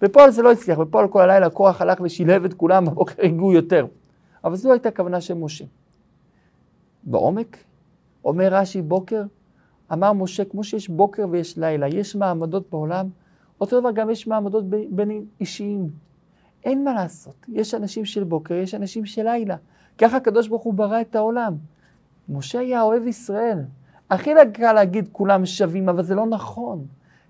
בפועל 0.00 0.30
זה 0.30 0.42
לא 0.42 0.52
הצליח, 0.52 0.78
בפועל 0.78 1.08
כל 1.08 1.20
הלילה 1.20 1.46
הכוח 1.46 1.80
הלך 1.80 2.00
ושילהב 2.00 2.44
את 2.44 2.54
כולם, 2.54 2.84
בבוקר 2.84 3.22
הגיעו 3.22 3.52
יותר. 3.52 3.86
אבל 4.44 4.56
זו 4.56 4.72
הייתה 4.72 4.88
הכוונה 4.88 5.20
של 5.20 5.34
משה. 5.34 5.64
בעומק, 7.02 7.56
אומר 8.24 8.54
רש"י 8.54 8.82
בוקר, 8.82 9.22
אמר 9.92 10.12
משה, 10.12 10.44
כמו 10.44 10.64
שיש 10.64 10.88
בוקר 10.88 11.26
ויש 11.30 11.58
לילה, 11.58 11.88
יש 11.88 12.16
מעמדות 12.16 12.70
בעולם, 12.70 13.08
אותו 13.60 13.80
דבר 13.80 13.90
גם 13.90 14.10
יש 14.10 14.26
מעמדות 14.26 14.64
בין 14.90 15.24
אישיים. 15.40 15.88
אין 16.64 16.84
מה 16.84 16.94
לעשות, 16.94 17.46
יש 17.48 17.74
אנשים 17.74 18.04
של 18.04 18.24
בוקר, 18.24 18.54
יש 18.54 18.74
אנשים 18.74 19.06
של 19.06 19.22
לילה. 19.22 19.56
ככה 19.98 20.16
הקדוש 20.16 20.48
ברוך 20.48 20.62
הוא 20.62 20.74
ברא 20.74 21.00
את 21.00 21.16
העולם. 21.16 21.54
משה 22.28 22.58
היה 22.58 22.82
אוהב 22.82 23.06
ישראל. 23.06 23.58
הכי 24.10 24.30
קל 24.52 24.72
להגיד 24.72 25.08
כולם 25.12 25.46
שווים, 25.46 25.88
אבל 25.88 26.02
זה 26.02 26.14
לא 26.14 26.26
נכון. 26.26 26.86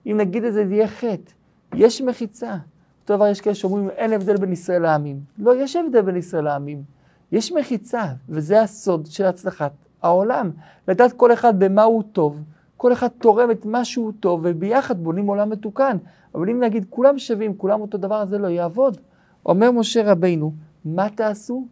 אם 0.06 0.16
נגיד 0.16 0.44
את 0.44 0.52
זה, 0.52 0.66
זה 0.66 0.74
יהיה 0.74 0.88
חטא. 0.88 1.32
יש 1.74 2.02
מחיצה. 2.02 2.56
אותו 3.02 3.16
דבר 3.16 3.26
יש 3.26 3.40
כאלה 3.40 3.54
שאומרים, 3.54 3.90
אין 3.90 4.12
הבדל 4.12 4.36
בין 4.36 4.52
ישראל 4.52 4.82
לעמים. 4.82 5.20
לא, 5.38 5.62
יש 5.62 5.76
הבדל 5.76 6.00
בין 6.00 6.16
ישראל 6.16 6.44
לעמים. 6.44 6.82
יש 7.32 7.52
מחיצה, 7.52 8.04
וזה 8.28 8.62
הסוד 8.62 9.06
של 9.06 9.24
הצלחת 9.24 9.72
העולם. 10.02 10.50
לדעת 10.88 11.12
כל 11.12 11.32
אחד 11.32 11.58
במה 11.58 11.82
הוא 11.82 12.02
טוב, 12.12 12.42
כל 12.76 12.92
אחד 12.92 13.08
תורם 13.08 13.50
את 13.50 13.66
מה 13.66 13.84
שהוא 13.84 14.12
טוב, 14.20 14.40
וביחד 14.44 15.02
בונים 15.02 15.26
עולם 15.26 15.50
מתוקן. 15.50 15.96
אבל 16.34 16.50
אם 16.50 16.60
נגיד 16.60 16.86
כולם 16.90 17.18
שווים, 17.18 17.56
כולם 17.56 17.80
אותו 17.80 17.98
דבר, 17.98 18.26
זה 18.26 18.38
לא 18.38 18.48
יעבוד. 18.48 19.00
אומר 19.46 19.70
משה 19.70 20.12
רבינו, 20.12 20.52
מה 20.84 21.10
תעשו? 21.10 21.66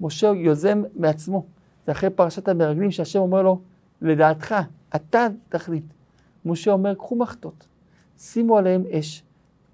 משה 0.00 0.26
יוזם 0.26 0.82
מעצמו. 0.94 1.44
זה 1.86 1.92
אחרי 1.92 2.10
פרשת 2.10 2.48
המרגלים 2.48 2.90
שהשם 2.90 3.18
אומר 3.18 3.42
לו, 3.42 3.60
לדעתך, 4.02 4.54
אתה 4.96 5.26
תחליט. 5.48 5.84
משה 6.44 6.72
אומר, 6.72 6.94
קחו 6.94 7.16
מחטות, 7.16 7.66
שימו 8.18 8.58
עליהם 8.58 8.84
אש, 8.90 9.22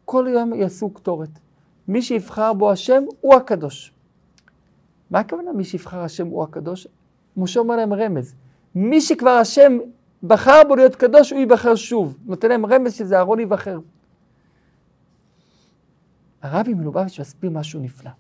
כל 0.05 0.27
יום 0.29 0.55
יעשו 0.55 0.91
קטורת. 0.91 1.29
מי 1.89 2.03
שיבחר 2.03 2.53
בו 2.53 2.71
השם 2.71 3.03
הוא 3.21 3.35
הקדוש. 3.35 3.93
מה 5.11 5.19
הכוונה 5.19 5.53
מי 5.53 5.65
שיבחר 5.65 6.01
השם 6.01 6.27
הוא 6.27 6.43
הקדוש? 6.43 6.87
משה 7.37 7.61
אומר 7.61 7.77
להם 7.77 7.93
רמז. 7.93 8.35
מי 8.75 9.01
שכבר 9.01 9.31
השם 9.31 9.79
בחר 10.23 10.61
בו 10.69 10.77
להיות 10.77 10.97
קדוש, 10.97 11.33
הוא 11.33 11.41
ייבחר 11.41 11.75
שוב. 11.75 12.17
נותן 12.27 12.49
להם 12.49 12.67
רמז 12.67 12.95
שזה 12.95 13.17
אהרון 13.17 13.39
ייבחר. 13.39 13.79
הרבי 16.43 16.75
מלובביץ' 16.75 17.21
מסביר 17.21 17.51
משהו 17.51 17.81
נפלא. 17.81 18.11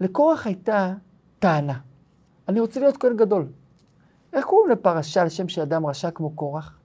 לקורח 0.00 0.46
הייתה 0.46 0.94
טענה. 1.38 1.78
אני 2.48 2.60
רוצה 2.60 2.80
להיות 2.80 2.96
כהן 2.96 3.16
גדול. 3.16 3.46
איך 4.32 4.44
קוראים 4.44 4.72
לפרשה 4.72 5.22
על 5.22 5.28
שם 5.28 5.48
של 5.48 5.60
אדם 5.60 5.86
רשע 5.86 6.10
כמו 6.10 6.30
קורח? 6.30 6.78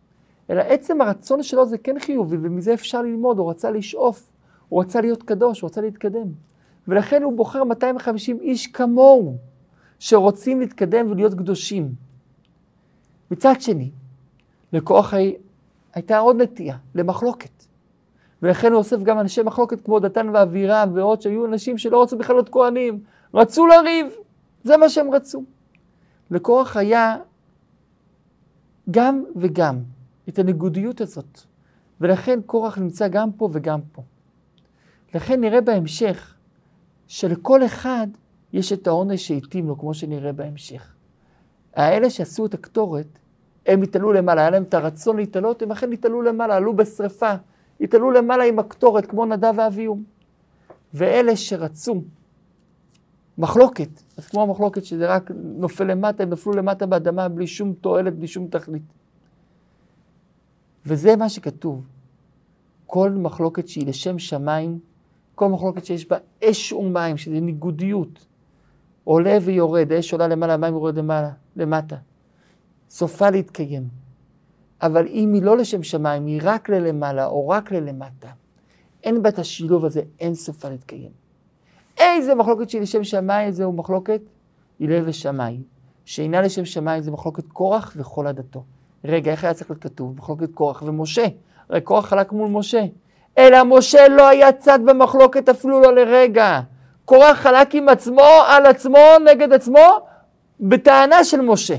אלא 0.49 0.61
עצם 0.61 1.01
הרצון 1.01 1.43
שלו 1.43 1.65
זה 1.65 1.77
כן 1.77 1.99
חיובי, 1.99 2.37
ומזה 2.41 2.73
אפשר 2.73 3.01
ללמוד, 3.01 3.37
הוא 3.37 3.49
רצה 3.49 3.71
לשאוף, 3.71 4.31
הוא 4.69 4.81
רצה 4.81 5.01
להיות 5.01 5.23
קדוש, 5.23 5.61
הוא 5.61 5.69
רצה 5.69 5.81
להתקדם. 5.81 6.27
ולכן 6.87 7.23
הוא 7.23 7.37
בוחר 7.37 7.63
250 7.63 8.39
איש 8.41 8.67
כמוהו, 8.67 9.37
שרוצים 9.99 10.59
להתקדם 10.59 11.11
ולהיות 11.11 11.33
קדושים. 11.33 11.95
מצד 13.31 13.53
שני, 13.59 13.91
לקורח 14.73 15.13
הייתה 15.93 16.17
עוד 16.17 16.41
נטייה, 16.41 16.77
למחלוקת. 16.95 17.54
ולכן 18.41 18.71
הוא 18.71 18.77
אוסף 18.77 19.03
גם 19.03 19.19
אנשי 19.19 19.41
מחלוקת 19.43 19.85
כמו 19.85 19.99
דתן 19.99 20.29
ואבירם 20.33 20.89
ועוד 20.93 21.21
שהיו 21.21 21.45
אנשים 21.45 21.77
שלא 21.77 22.03
רצו 22.03 22.17
בכלל 22.17 22.35
להיות 22.35 22.49
כהנים, 22.49 22.99
רצו 23.33 23.67
לריב, 23.67 24.07
זה 24.63 24.77
מה 24.77 24.89
שהם 24.89 25.13
רצו. 25.13 25.43
לקורח 26.31 26.77
היה 26.77 27.17
גם 28.91 29.23
וגם, 29.35 29.79
את 30.29 30.39
הניגודיות 30.39 31.01
הזאת, 31.01 31.41
ולכן 32.01 32.39
קורח 32.45 32.77
נמצא 32.77 33.07
גם 33.07 33.31
פה 33.31 33.49
וגם 33.51 33.79
פה. 33.91 34.01
לכן 35.15 35.41
נראה 35.41 35.61
בהמשך 35.61 36.35
שלכל 37.07 37.65
אחד 37.65 38.07
יש 38.53 38.73
את 38.73 38.87
העונש 38.87 39.27
שהתאים 39.27 39.67
לו, 39.67 39.79
כמו 39.79 39.93
שנראה 39.93 40.31
בהמשך. 40.31 40.93
האלה 41.75 42.09
שעשו 42.09 42.45
את 42.45 42.53
הקטורת, 42.53 43.19
הם 43.65 43.81
התעלו 43.81 44.13
למעלה, 44.13 44.41
היה 44.41 44.49
להם 44.49 44.63
את 44.63 44.73
הרצון 44.73 45.17
להתעלות, 45.17 45.61
הם 45.61 45.71
אכן 45.71 45.91
התעלו 45.91 46.21
למעלה, 46.21 46.55
עלו 46.55 46.75
בשרפה, 46.75 47.33
התעלו 47.81 48.11
למעלה 48.11 48.43
עם 48.43 48.59
הקטורת, 48.59 49.05
כמו 49.05 49.25
נדב 49.25 49.53
ואביהו. 49.57 49.99
ואלה 50.93 51.35
שרצו 51.35 52.01
מחלוקת, 53.37 53.89
אז 54.17 54.27
כמו 54.27 54.43
המחלוקת 54.43 54.85
שזה 54.85 55.07
רק 55.07 55.31
נופל 55.35 55.83
למטה, 55.83 56.23
הם 56.23 56.29
נפלו 56.29 56.53
למטה 56.53 56.85
באדמה 56.85 57.27
בלי 57.27 57.47
שום 57.47 57.73
תועלת, 57.73 58.15
בלי 58.15 58.27
שום 58.27 58.47
תכלית. 58.47 58.83
וזה 60.85 61.15
מה 61.15 61.29
שכתוב. 61.29 61.87
כל 62.85 63.11
מחלוקת 63.11 63.67
שהיא 63.67 63.87
לשם 63.87 64.19
שמיים, 64.19 64.79
כל 65.35 65.47
מחלוקת 65.47 65.85
שיש 65.85 66.09
בה 66.09 66.17
אש 66.43 66.73
ומים, 66.73 67.17
שזה 67.17 67.39
ניגודיות, 67.39 68.25
עולה 69.03 69.37
ויורד, 69.41 69.91
האש 69.91 70.13
עולה 70.13 70.27
למעלה, 70.27 70.53
המים 70.53 70.73
יורד 70.73 70.97
למעלה, 70.97 71.31
למטה. 71.55 71.95
סופה 72.89 73.29
להתקיים. 73.29 74.04
אבל 74.85 75.07
אם 75.07 75.33
היא 75.33 75.41
לא 75.41 75.57
לשם 75.57 75.83
שמיים, 75.83 76.25
היא 76.25 76.41
רק 76.43 76.69
ללמעלה 76.69 77.25
או 77.25 77.49
רק 77.49 77.71
ללמטה, 77.71 78.27
אין 79.03 79.21
בה 79.23 79.29
את 79.29 79.39
השילוב 79.39 79.85
הזה, 79.85 80.01
אין 80.19 80.35
סופה 80.35 80.69
להתקיים. 80.69 81.11
איזה 81.97 82.35
מחלוקת 82.35 82.69
שהיא 82.69 82.81
לשם 82.81 83.03
שמיים, 83.03 83.51
זהו 83.51 83.73
מחלוקת 83.73 84.21
הלל 84.81 85.03
ושמיים. 85.05 85.61
שאינה 86.05 86.41
לשם 86.41 86.65
שמיים 86.65 87.03
זה 87.03 87.11
מחלוקת 87.11 87.47
קורח 87.47 87.93
וכל 87.95 88.27
עדתו. 88.27 88.63
רגע, 89.05 89.31
איך 89.31 89.43
היה 89.43 89.53
צריך 89.53 89.69
להיות 89.69 89.83
כתוב? 89.83 90.17
מחלוקת 90.17 90.51
קורח 90.51 90.81
ומשה. 90.81 91.25
הרי 91.69 91.81
קורח 91.81 92.05
חלק 92.05 92.31
מול 92.31 92.49
משה. 92.49 92.85
אלא 93.37 93.63
משה 93.63 94.07
לא 94.07 94.27
היה 94.27 94.51
צד 94.51 94.79
במחלוקת 94.85 95.49
אפילו 95.49 95.81
לא 95.81 95.95
לרגע. 95.95 96.61
קורח 97.05 97.37
חלק 97.37 97.75
עם 97.75 97.89
עצמו, 97.89 98.29
על 98.47 98.65
עצמו, 98.65 98.99
נגד 99.25 99.53
עצמו, 99.53 99.99
בטענה 100.59 101.23
של 101.23 101.41
משה. 101.41 101.75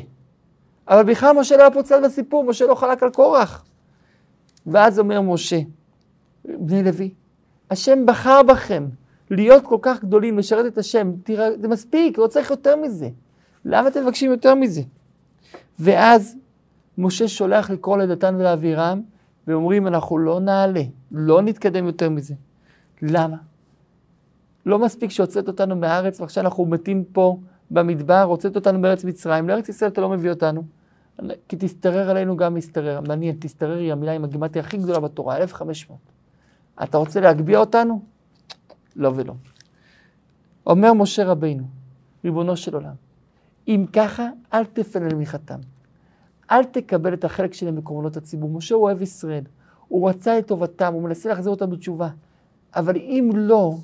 אבל 0.89 1.03
בכלל 1.03 1.33
משה 1.33 1.57
לא 1.57 1.63
היה 1.63 1.71
פה 1.71 1.83
צד 1.83 2.05
בסיפור, 2.05 2.45
משה 2.45 2.67
לא 2.67 2.75
חלק 2.75 3.03
על 3.03 3.11
קורח. 3.11 3.65
ואז 4.67 4.99
אומר 4.99 5.21
משה, 5.21 5.61
בני 6.45 6.83
לוי, 6.83 7.15
השם 7.71 8.07
בחר 8.07 8.43
בכם 8.43 8.87
להיות 9.31 9.65
כל 9.65 9.79
כך 9.83 10.05
גדולים, 10.05 10.39
לשרת 10.39 10.67
את 10.67 10.79
השם, 10.79 11.13
תראה, 11.25 11.49
זה 11.61 11.69
מספיק, 11.69 12.19
לא 12.19 12.27
צריך 12.27 12.51
יותר 12.51 12.77
מזה. 12.77 13.09
למה 13.65 13.89
אתם 13.89 14.03
מבקשים 14.03 14.31
יותר 14.31 14.55
מזה? 14.55 14.83
ואז 15.79 16.37
משה 16.99 17.29
שולח 17.29 17.71
לקרוא 17.71 17.97
לדתן 17.97 18.35
ולאבירם, 18.35 19.01
ואומרים, 19.47 19.87
אנחנו 19.87 20.19
לא 20.19 20.41
נעלה, 20.41 20.83
לא 21.13 21.43
נתקדם 21.43 21.87
יותר 21.87 22.11
מזה. 22.11 22.35
למה? 23.03 23.37
לא 24.67 24.79
מספיק 24.79 25.11
שהוצאת 25.11 25.49
אותנו 25.49 25.77
מהארץ 25.77 26.21
ועכשיו 26.21 26.45
אנחנו 26.45 26.67
מתים 26.67 27.05
פה 27.13 27.39
במדבר, 27.71 28.23
הוצאת 28.23 28.57
אותנו 28.57 28.79
מארץ 28.79 29.05
מצרים, 29.05 29.49
לארץ 29.49 29.69
ישראל 29.69 29.91
אתה 29.91 30.01
לא 30.01 30.09
מביא 30.09 30.31
אותנו. 30.31 30.63
כי 31.49 31.57
תשתרר 31.59 32.11
עלינו 32.11 32.37
גם 32.37 32.55
משתרר. 32.55 33.01
מעניין, 33.01 33.37
תשתרר 33.41 33.79
היא 33.79 33.93
המילה 33.93 34.13
עם 34.13 34.25
הגימטיה 34.25 34.63
הכי 34.63 34.77
גדולה 34.77 35.01
בתורה, 35.01 35.37
1500. 35.37 35.99
אתה 36.83 36.99
רוצה 36.99 37.21
להגביה 37.21 37.59
אותנו? 37.59 38.03
לא 38.97 39.13
ולא. 39.15 39.35
אומר 40.67 40.93
משה 40.93 41.25
רבינו, 41.25 41.65
ריבונו 42.25 42.57
של 42.57 42.75
עולם, 42.75 42.95
אם 43.69 43.87
ככה, 43.93 44.29
אל 44.55 44.65
תפנה 44.65 45.09
למחתם. 45.09 45.59
אל 46.51 46.65
תקבל 46.65 47.15
את 47.15 47.25
החלק 47.25 47.55
שלהם 47.55 47.77
בקורבנות 47.77 48.17
הציבור. 48.17 48.51
משה 48.51 48.75
אוהב 48.75 49.03
ישראל, 49.03 49.45
הוא 49.89 50.09
רצה 50.09 50.39
את 50.39 50.47
טובתם, 50.47 50.93
הוא 50.93 51.03
מנסה 51.03 51.29
להחזיר 51.29 51.51
אותם 51.51 51.71
בתשובה. 51.71 52.09
אבל 52.77 52.97
אם 52.97 53.31
לא, 53.35 53.75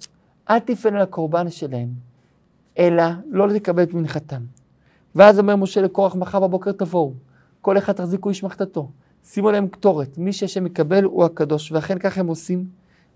אל 0.50 0.58
תפנה 0.58 1.02
לקורבן 1.02 1.50
שלהם, 1.50 1.88
אלא 2.78 3.04
לא 3.30 3.48
תקבל 3.54 3.82
את 3.82 3.94
מנחתם. 3.94 4.42
ואז 5.14 5.38
אומר 5.38 5.56
משה 5.56 5.82
לקורח, 5.82 6.14
מחר 6.14 6.40
בבוקר 6.40 6.72
תבואו, 6.72 7.12
כל 7.60 7.78
אחד 7.78 7.92
תחזיקו 7.92 8.28
איש 8.28 8.44
מחתתו, 8.44 8.88
שימו 9.24 9.50
להם 9.50 9.68
קטורת, 9.68 10.18
מי 10.18 10.32
שהשם 10.32 10.64
מקבל 10.64 11.04
הוא 11.04 11.24
הקדוש, 11.24 11.72
ואכן 11.72 11.98
כך 11.98 12.18
הם 12.18 12.26
עושים, 12.26 12.64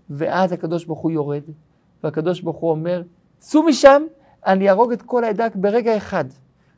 ואז 0.09 0.51
הקדוש 0.51 0.85
ברוך 0.85 0.99
הוא 0.99 1.11
יורד, 1.11 1.43
והקדוש 2.03 2.41
ברוך 2.41 2.57
הוא 2.57 2.71
אומר, 2.71 3.01
צאו 3.37 3.63
משם, 3.63 4.01
אני 4.45 4.69
אהרוג 4.69 4.91
את 4.91 5.01
כל 5.01 5.23
העדה 5.23 5.47
ברגע 5.55 5.97
אחד. 5.97 6.25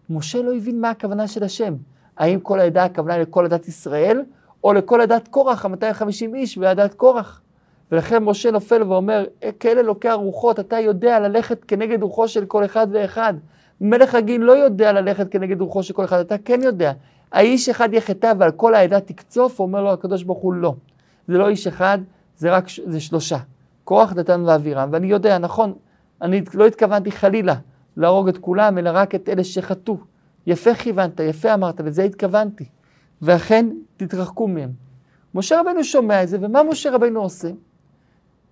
משה 0.10 0.42
לא 0.42 0.56
הבין 0.56 0.82
מה 0.82 0.90
הכוונה 0.90 1.28
של 1.28 1.44
השם. 1.44 1.76
האם 2.18 2.40
כל 2.40 2.60
העדה 2.60 2.84
הכוונה 2.84 3.18
לכל 3.18 3.46
עדת 3.46 3.68
ישראל, 3.68 4.22
או 4.64 4.74
לכל 4.74 5.02
עדת 5.02 5.28
קורח, 5.28 5.66
ה-250 5.66 6.36
איש 6.36 6.58
ועדת 6.58 6.94
קורח. 6.94 7.42
ולכן 7.92 8.24
משה 8.24 8.52
נופל 8.52 8.84
ואומר, 8.84 9.26
כאלה 9.60 9.82
אלוקי 9.82 10.10
הרוחות, 10.10 10.60
אתה 10.60 10.80
יודע 10.80 11.20
ללכת 11.20 11.64
כנגד 11.64 12.04
רוחו 12.04 12.28
של 12.28 12.46
כל 12.46 12.66
אחד 12.66 12.88
ואחד. 12.92 13.34
מלך 13.82 14.16
הגיל 14.16 14.42
לא 14.42 14.52
יודע 14.52 14.92
ללכת 14.92 15.32
כנגד 15.32 15.62
רוחו 15.62 15.84
של 15.84 15.94
כל 15.94 16.06
אחד, 16.06 16.20
אתה 16.20 16.36
כן 16.38 16.60
יודע. 16.64 16.94
האיש 17.32 17.70
אחד 17.70 17.94
יחטא 17.94 18.34
ועל 18.38 18.52
כל 18.52 18.76
העדה 18.76 19.00
תקצוף, 19.00 19.60
אומר 19.60 19.84
לו 19.84 19.92
הקדוש 19.92 20.24
ברוך 20.24 20.40
הוא 20.40 20.54
לא. 20.54 20.74
זה 21.28 21.38
לא 21.38 21.50
איש 21.50 21.68
אחד, 21.68 21.98
זה 22.38 22.52
רק, 22.52 22.66
זה 22.86 23.00
שלושה. 23.00 23.38
כוח 23.84 24.14
דתן 24.14 24.44
ואבירם, 24.46 24.90
ואני 24.92 25.08
יודע, 25.08 25.38
נכון, 25.38 25.74
אני 26.22 26.42
לא 26.54 26.68
התכוונתי 26.68 27.12
חלילה 27.12 27.56
להרוג 27.98 28.28
את 28.28 28.38
כולם, 28.38 28.78
אלא 28.78 28.90
רק 28.94 29.16
את 29.16 29.30
אלה 29.30 29.44
שחטאו. 29.44 29.98
יפה 30.48 30.74
כיוונת, 30.74 31.20
יפה 31.20 31.54
אמרת, 31.54 31.82
וזה 31.84 32.04
התכוונתי. 32.04 32.66
ואכן, 33.22 33.66
תתרחקו 33.98 34.48
מהם. 34.48 34.70
משה 35.36 35.60
רבנו 35.60 35.84
שומע 35.84 36.24
את 36.24 36.28
זה, 36.28 36.38
ומה 36.42 36.64
משה 36.64 36.92
רבנו 36.92 37.22
עושה? 37.22 37.50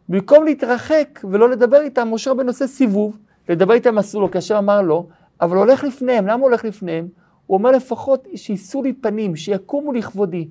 במקום 0.10 0.46
להתרחק 0.46 1.20
ולא 1.32 1.50
לדבר 1.50 1.82
איתם, 1.82 2.08
משה 2.12 2.32
רבנו 2.32 2.48
עושה 2.48 2.68
סיבוב, 2.68 3.18
לדבר 3.50 3.74
איתם 3.74 3.98
אסור 3.98 4.22
לו, 4.22 4.32
כי 4.32 4.38
אמר 4.58 4.82
לו, 4.82 5.08
אבל 5.42 5.58
הולך 5.58 5.84
לפניהם. 5.84 6.28
למה 6.28 6.44
הולך 6.44 6.66
לפניהם? 6.66 7.08
הוא 7.46 7.58
אומר 7.58 7.72
לפחות 7.72 8.28
שיישאו 8.36 8.84
לי 8.84 8.94
פנים, 8.94 9.36
שיקומו 9.36 9.94
לכבודי. 9.94 10.48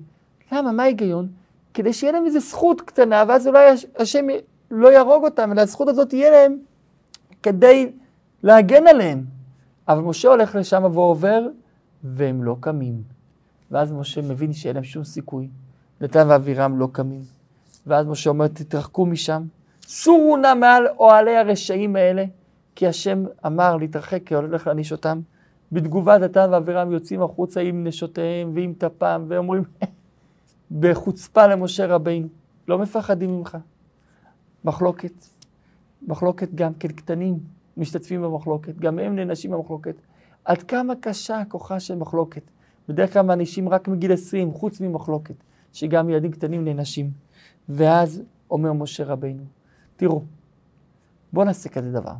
למה? 0.51 0.71
מה 0.71 0.83
ההיגיון? 0.83 1.27
כדי 1.73 1.93
שיהיה 1.93 2.13
להם 2.13 2.25
איזו 2.25 2.39
זכות 2.39 2.81
קטנה, 2.81 3.23
ואז 3.27 3.47
אולי 3.47 3.69
השם 3.95 4.25
לא 4.71 4.93
יהרוג 4.93 5.23
אותם, 5.23 5.51
אלא 5.51 5.61
הזכות 5.61 5.87
הזאת 5.87 6.09
תהיה 6.09 6.31
להם 6.31 6.57
כדי 7.43 7.91
להגן 8.43 8.87
עליהם. 8.87 9.23
אבל 9.87 10.01
משה 10.01 10.27
הולך 10.27 10.55
לשם 10.55 10.83
ועובר, 10.93 11.47
והם 12.03 12.43
לא 12.43 12.55
קמים. 12.59 13.01
ואז 13.71 13.91
משה 13.91 14.21
מבין 14.21 14.53
שאין 14.53 14.75
להם 14.75 14.83
שום 14.83 15.03
סיכוי. 15.03 15.47
נתן 16.01 16.27
ואבירם 16.29 16.79
לא 16.79 16.87
קמים. 16.91 17.21
ואז 17.87 18.05
משה 18.05 18.29
אומר, 18.29 18.47
תתרחקו 18.47 19.05
משם, 19.05 19.43
סורו 19.81 20.37
נא 20.37 20.53
מעל 20.53 20.87
אוהלי 20.87 21.37
הרשעים 21.37 21.95
האלה, 21.95 22.25
כי 22.77 22.87
השם 22.87 23.23
אמר 23.45 23.77
להתרחק, 23.77 24.21
כי 24.25 24.35
הולך 24.35 24.67
להעניש 24.67 24.91
אותם. 24.91 25.21
בתגובה 25.71 26.17
דתן 26.17 26.49
ואבירם 26.51 26.91
יוצאים 26.91 27.21
החוצה 27.21 27.61
עם 27.61 27.87
נשותיהם 27.87 28.51
ועם 28.55 28.73
טפם, 28.77 29.25
ואומרים 29.27 29.63
בחוצפה 30.79 31.47
למשה 31.47 31.85
רבינו, 31.85 32.27
לא 32.67 32.77
מפחדים 32.79 33.37
ממך. 33.37 33.57
מחלוקת, 34.63 35.11
מחלוקת 36.07 36.53
גם 36.55 36.73
כן 36.73 36.87
קטנים 36.87 37.39
משתתפים 37.77 38.21
במחלוקת, 38.21 38.77
גם 38.77 38.99
הם 38.99 39.15
נענשים 39.15 39.51
במחלוקת. 39.51 39.95
עד 40.45 40.63
כמה 40.63 40.93
קשה 40.99 41.39
הכוחה 41.39 41.79
של 41.79 41.95
מחלוקת. 41.95 42.43
בדרך 42.89 43.13
כלל 43.13 43.21
מענישים 43.21 43.69
רק 43.69 43.87
מגיל 43.87 44.13
20, 44.13 44.51
חוץ 44.51 44.81
ממחלוקת, 44.81 45.35
שגם 45.73 46.09
ילדים 46.09 46.31
קטנים 46.31 46.65
נענשים. 46.65 47.11
ואז 47.69 48.23
אומר 48.51 48.73
משה 48.73 49.05
רבינו, 49.05 49.43
תראו, 49.95 50.21
בואו 51.33 51.45
נעשה 51.45 51.69
כזה 51.69 51.91
דבר. 51.91 52.13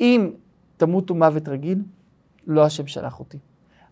אם 0.00 0.30
תמותו 0.76 1.14
מוות 1.14 1.48
רגיל, 1.48 1.82
לא 2.46 2.64
השם 2.64 2.86
שלח 2.86 3.18
אותי. 3.20 3.38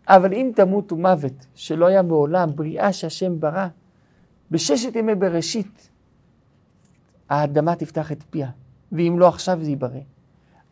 אבל 0.08 0.32
אם 0.32 0.50
תמותו 0.56 0.96
מוות 0.96 1.46
שלא 1.54 1.87
היה 1.87 2.02
מעולם, 2.02 2.50
בריאה 2.54 2.92
שהשם 2.92 3.40
ברא, 3.40 3.66
בששת 4.50 4.96
ימי 4.96 5.14
בראשית, 5.14 5.90
האדמה 7.28 7.76
תפתח 7.76 8.12
את 8.12 8.23
פיה, 8.30 8.50
ואם 8.92 9.16
לא 9.18 9.28
עכשיו 9.28 9.58
זה 9.62 9.70
ייברא. 9.70 10.00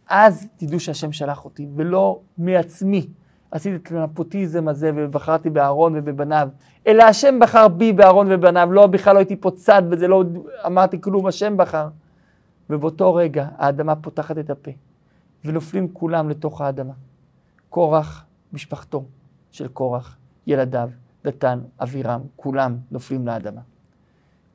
אז 0.08 0.48
תדעו 0.56 0.80
שהשם 0.80 1.12
שלח 1.12 1.44
אותי, 1.44 1.66
ולא 1.76 2.20
מעצמי. 2.38 3.06
עשיתי 3.50 3.76
את 3.76 3.92
הנפוטיזם 3.92 4.68
הזה 4.68 4.90
ובחרתי 4.94 5.50
באהרון 5.50 5.92
ובבניו, 5.96 6.48
אלא 6.86 7.02
השם 7.02 7.38
בחר 7.40 7.68
בי 7.68 7.92
באהרון 7.92 8.32
ובבניו, 8.32 8.72
לא, 8.72 8.86
בכלל 8.86 9.14
לא 9.14 9.18
הייתי 9.18 9.36
פה 9.36 9.50
צד 9.50 9.82
בזה, 9.88 10.08
לא 10.08 10.24
אמרתי 10.66 11.00
כלום, 11.00 11.26
השם 11.26 11.56
בחר. 11.56 11.88
ובאותו 12.70 13.14
רגע 13.14 13.48
האדמה 13.56 13.96
פותחת 13.96 14.38
את 14.38 14.50
הפה, 14.50 14.70
ונופלים 15.44 15.88
כולם 15.92 16.28
לתוך 16.28 16.60
האדמה. 16.60 16.92
קורח, 17.68 18.24
משפחתו 18.52 19.04
של 19.50 19.68
קורח, 19.68 20.16
ילדיו, 20.46 20.90
דתן, 21.24 21.60
אבירם, 21.82 22.20
כולם 22.36 22.76
נופלים 22.90 23.26
לאדמה. 23.26 23.60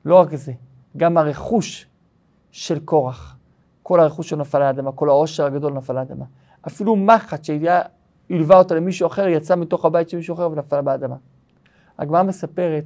לא 0.05 0.15
רק 0.15 0.35
זה, 0.35 0.53
גם 0.97 1.17
הרכוש 1.17 1.87
של 2.51 2.79
קורח, 2.79 3.35
כל 3.83 3.99
הרכוש 3.99 4.29
שנפל 4.29 4.59
לאדמה, 4.59 4.91
כל 4.91 5.09
העושר 5.09 5.45
הגדול 5.45 5.73
נפל 5.73 5.93
לאדמה. 5.93 6.25
אפילו 6.67 6.95
מחט 6.95 7.43
שהיא 7.43 7.69
הלווה 8.29 8.57
אותה 8.57 8.75
למישהו 8.75 9.07
אחר, 9.07 9.27
יצא 9.27 9.55
מתוך 9.55 9.85
הבית 9.85 10.09
של 10.09 10.17
מישהו 10.17 10.35
אחר 10.35 10.51
ונפל 10.51 10.81
באדמה. 10.81 11.15
הגמרא 11.99 12.23
מספרת, 12.23 12.85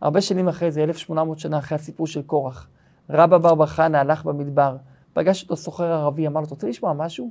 הרבה 0.00 0.20
שנים 0.20 0.48
אחרי 0.48 0.70
זה, 0.70 0.84
1800 0.84 1.38
שנה 1.38 1.58
אחרי 1.58 1.76
הסיפור 1.76 2.06
של 2.06 2.22
קורח, 2.22 2.68
רבא 3.10 3.38
בר 3.38 3.54
בר 3.54 3.66
חנה 3.66 4.00
הלך 4.00 4.24
במדבר, 4.24 4.76
פגש 5.14 5.42
אותו 5.42 5.56
סוחר 5.56 5.84
ערבי, 5.84 6.26
אמר 6.26 6.40
לו, 6.40 6.46
אתה 6.46 6.54
רוצה 6.54 6.68
לשמוע 6.68 6.92
משהו? 6.92 7.30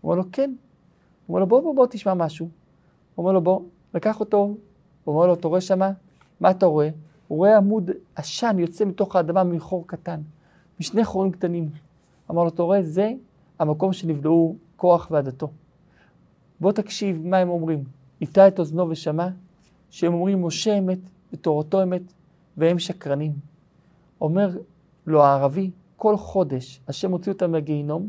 הוא 0.00 0.12
אומר 0.12 0.22
לו, 0.22 0.28
כן. 0.32 0.54
הוא 1.26 1.34
אומר 1.34 1.40
לו, 1.40 1.46
בוא, 1.46 1.60
בוא, 1.60 1.74
בוא, 1.74 1.86
תשמע 1.90 2.14
משהו. 2.14 2.48
הוא 3.14 3.24
אומר 3.24 3.32
לו, 3.32 3.40
בוא, 3.40 3.60
לקח 3.94 4.20
אותו, 4.20 4.54
הוא 5.04 5.14
אומר 5.14 5.26
לו, 5.26 5.34
אתה 5.34 5.48
רואה 5.48 5.60
שמה? 5.60 5.92
מה 6.40 6.50
אתה 6.50 6.66
רואה? 6.66 6.88
הוא 7.28 7.38
רואה 7.38 7.56
עמוד 7.56 7.90
עשן 8.16 8.56
יוצא 8.58 8.84
מתוך 8.84 9.16
האדמה 9.16 9.44
מחור 9.44 9.84
קטן, 9.86 10.20
משני 10.80 11.04
חורים 11.04 11.32
קטנים. 11.32 11.68
אמר 12.30 12.42
לו, 12.42 12.48
אתה 12.48 12.62
רואה, 12.62 12.82
זה 12.82 13.12
המקום 13.58 13.92
שנבלעו 13.92 14.56
כוח 14.76 15.08
ועדתו. 15.10 15.50
בוא 16.60 16.72
תקשיב 16.72 17.26
מה 17.26 17.36
הם 17.36 17.48
אומרים. 17.48 17.84
איתה 18.20 18.48
את 18.48 18.58
אוזנו 18.58 18.88
ושמע, 18.88 19.28
שהם 19.90 20.14
אומרים 20.14 20.42
משה 20.42 20.78
אמת 20.78 20.98
ותורתו 21.32 21.82
אמת, 21.82 22.02
והם 22.56 22.78
שקרנים. 22.78 23.32
אומר 24.20 24.50
לו 25.06 25.24
הערבי, 25.24 25.70
כל 26.00 26.16
חודש 26.16 26.80
השם 26.88 27.10
מוציא 27.10 27.32
אותם 27.32 27.52
מהגיהינום, 27.52 28.08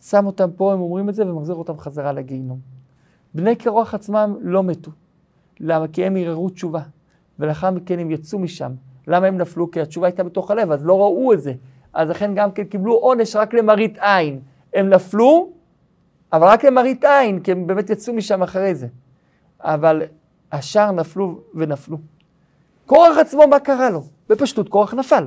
שם 0.00 0.26
אותם 0.26 0.50
פה, 0.56 0.72
הם 0.72 0.80
אומרים 0.80 1.08
את 1.08 1.14
זה, 1.14 1.26
ומחזיר 1.26 1.54
אותם 1.54 1.78
חזרה 1.78 2.12
לגיהינום. 2.12 2.58
בני 3.34 3.56
קרוח 3.56 3.94
עצמם 3.94 4.36
לא 4.40 4.62
מתו. 4.62 4.90
למה? 5.60 5.88
כי 5.88 6.04
הם 6.04 6.16
ערערו 6.16 6.50
תשובה, 6.50 6.80
ולאחר 7.38 7.70
מכן 7.70 7.98
הם 7.98 8.10
יצאו 8.10 8.38
משם. 8.38 8.72
למה 9.06 9.26
הם 9.26 9.38
נפלו? 9.38 9.70
כי 9.70 9.80
התשובה 9.80 10.06
הייתה 10.06 10.22
בתוך 10.22 10.50
הלב, 10.50 10.72
אז 10.72 10.86
לא 10.86 11.00
ראו 11.00 11.32
את 11.32 11.42
זה. 11.42 11.52
אז 11.92 12.08
לכן 12.08 12.34
גם 12.34 12.52
כן 12.52 12.64
קיבלו 12.64 12.94
עונש 12.94 13.36
רק 13.36 13.54
למראית 13.54 13.98
עין. 13.98 14.40
הם 14.74 14.88
נפלו, 14.88 15.50
אבל 16.32 16.46
רק 16.46 16.64
למראית 16.64 17.04
עין, 17.04 17.40
כי 17.40 17.52
הם 17.52 17.66
באמת 17.66 17.90
יצאו 17.90 18.14
משם 18.14 18.42
אחרי 18.42 18.74
זה. 18.74 18.88
אבל 19.60 20.02
השאר 20.52 20.90
נפלו 20.90 21.40
ונפלו. 21.54 21.98
קורח 22.86 23.18
עצמו, 23.18 23.48
מה 23.48 23.60
קרה 23.60 23.90
לו? 23.90 24.02
בפשטות, 24.28 24.68
קורח 24.68 24.94
נפל. 24.94 25.26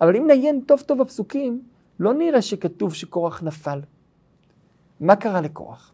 אבל 0.00 0.16
אם 0.16 0.26
נעיין 0.26 0.60
טוב 0.60 0.80
טוב 0.80 1.02
בפסוקים, 1.02 1.62
לא 2.00 2.14
נראה 2.14 2.42
שכתוב 2.42 2.94
שקורח 2.94 3.42
נפל. 3.42 3.80
מה 5.00 5.16
קרה 5.16 5.40
לקורח? 5.40 5.92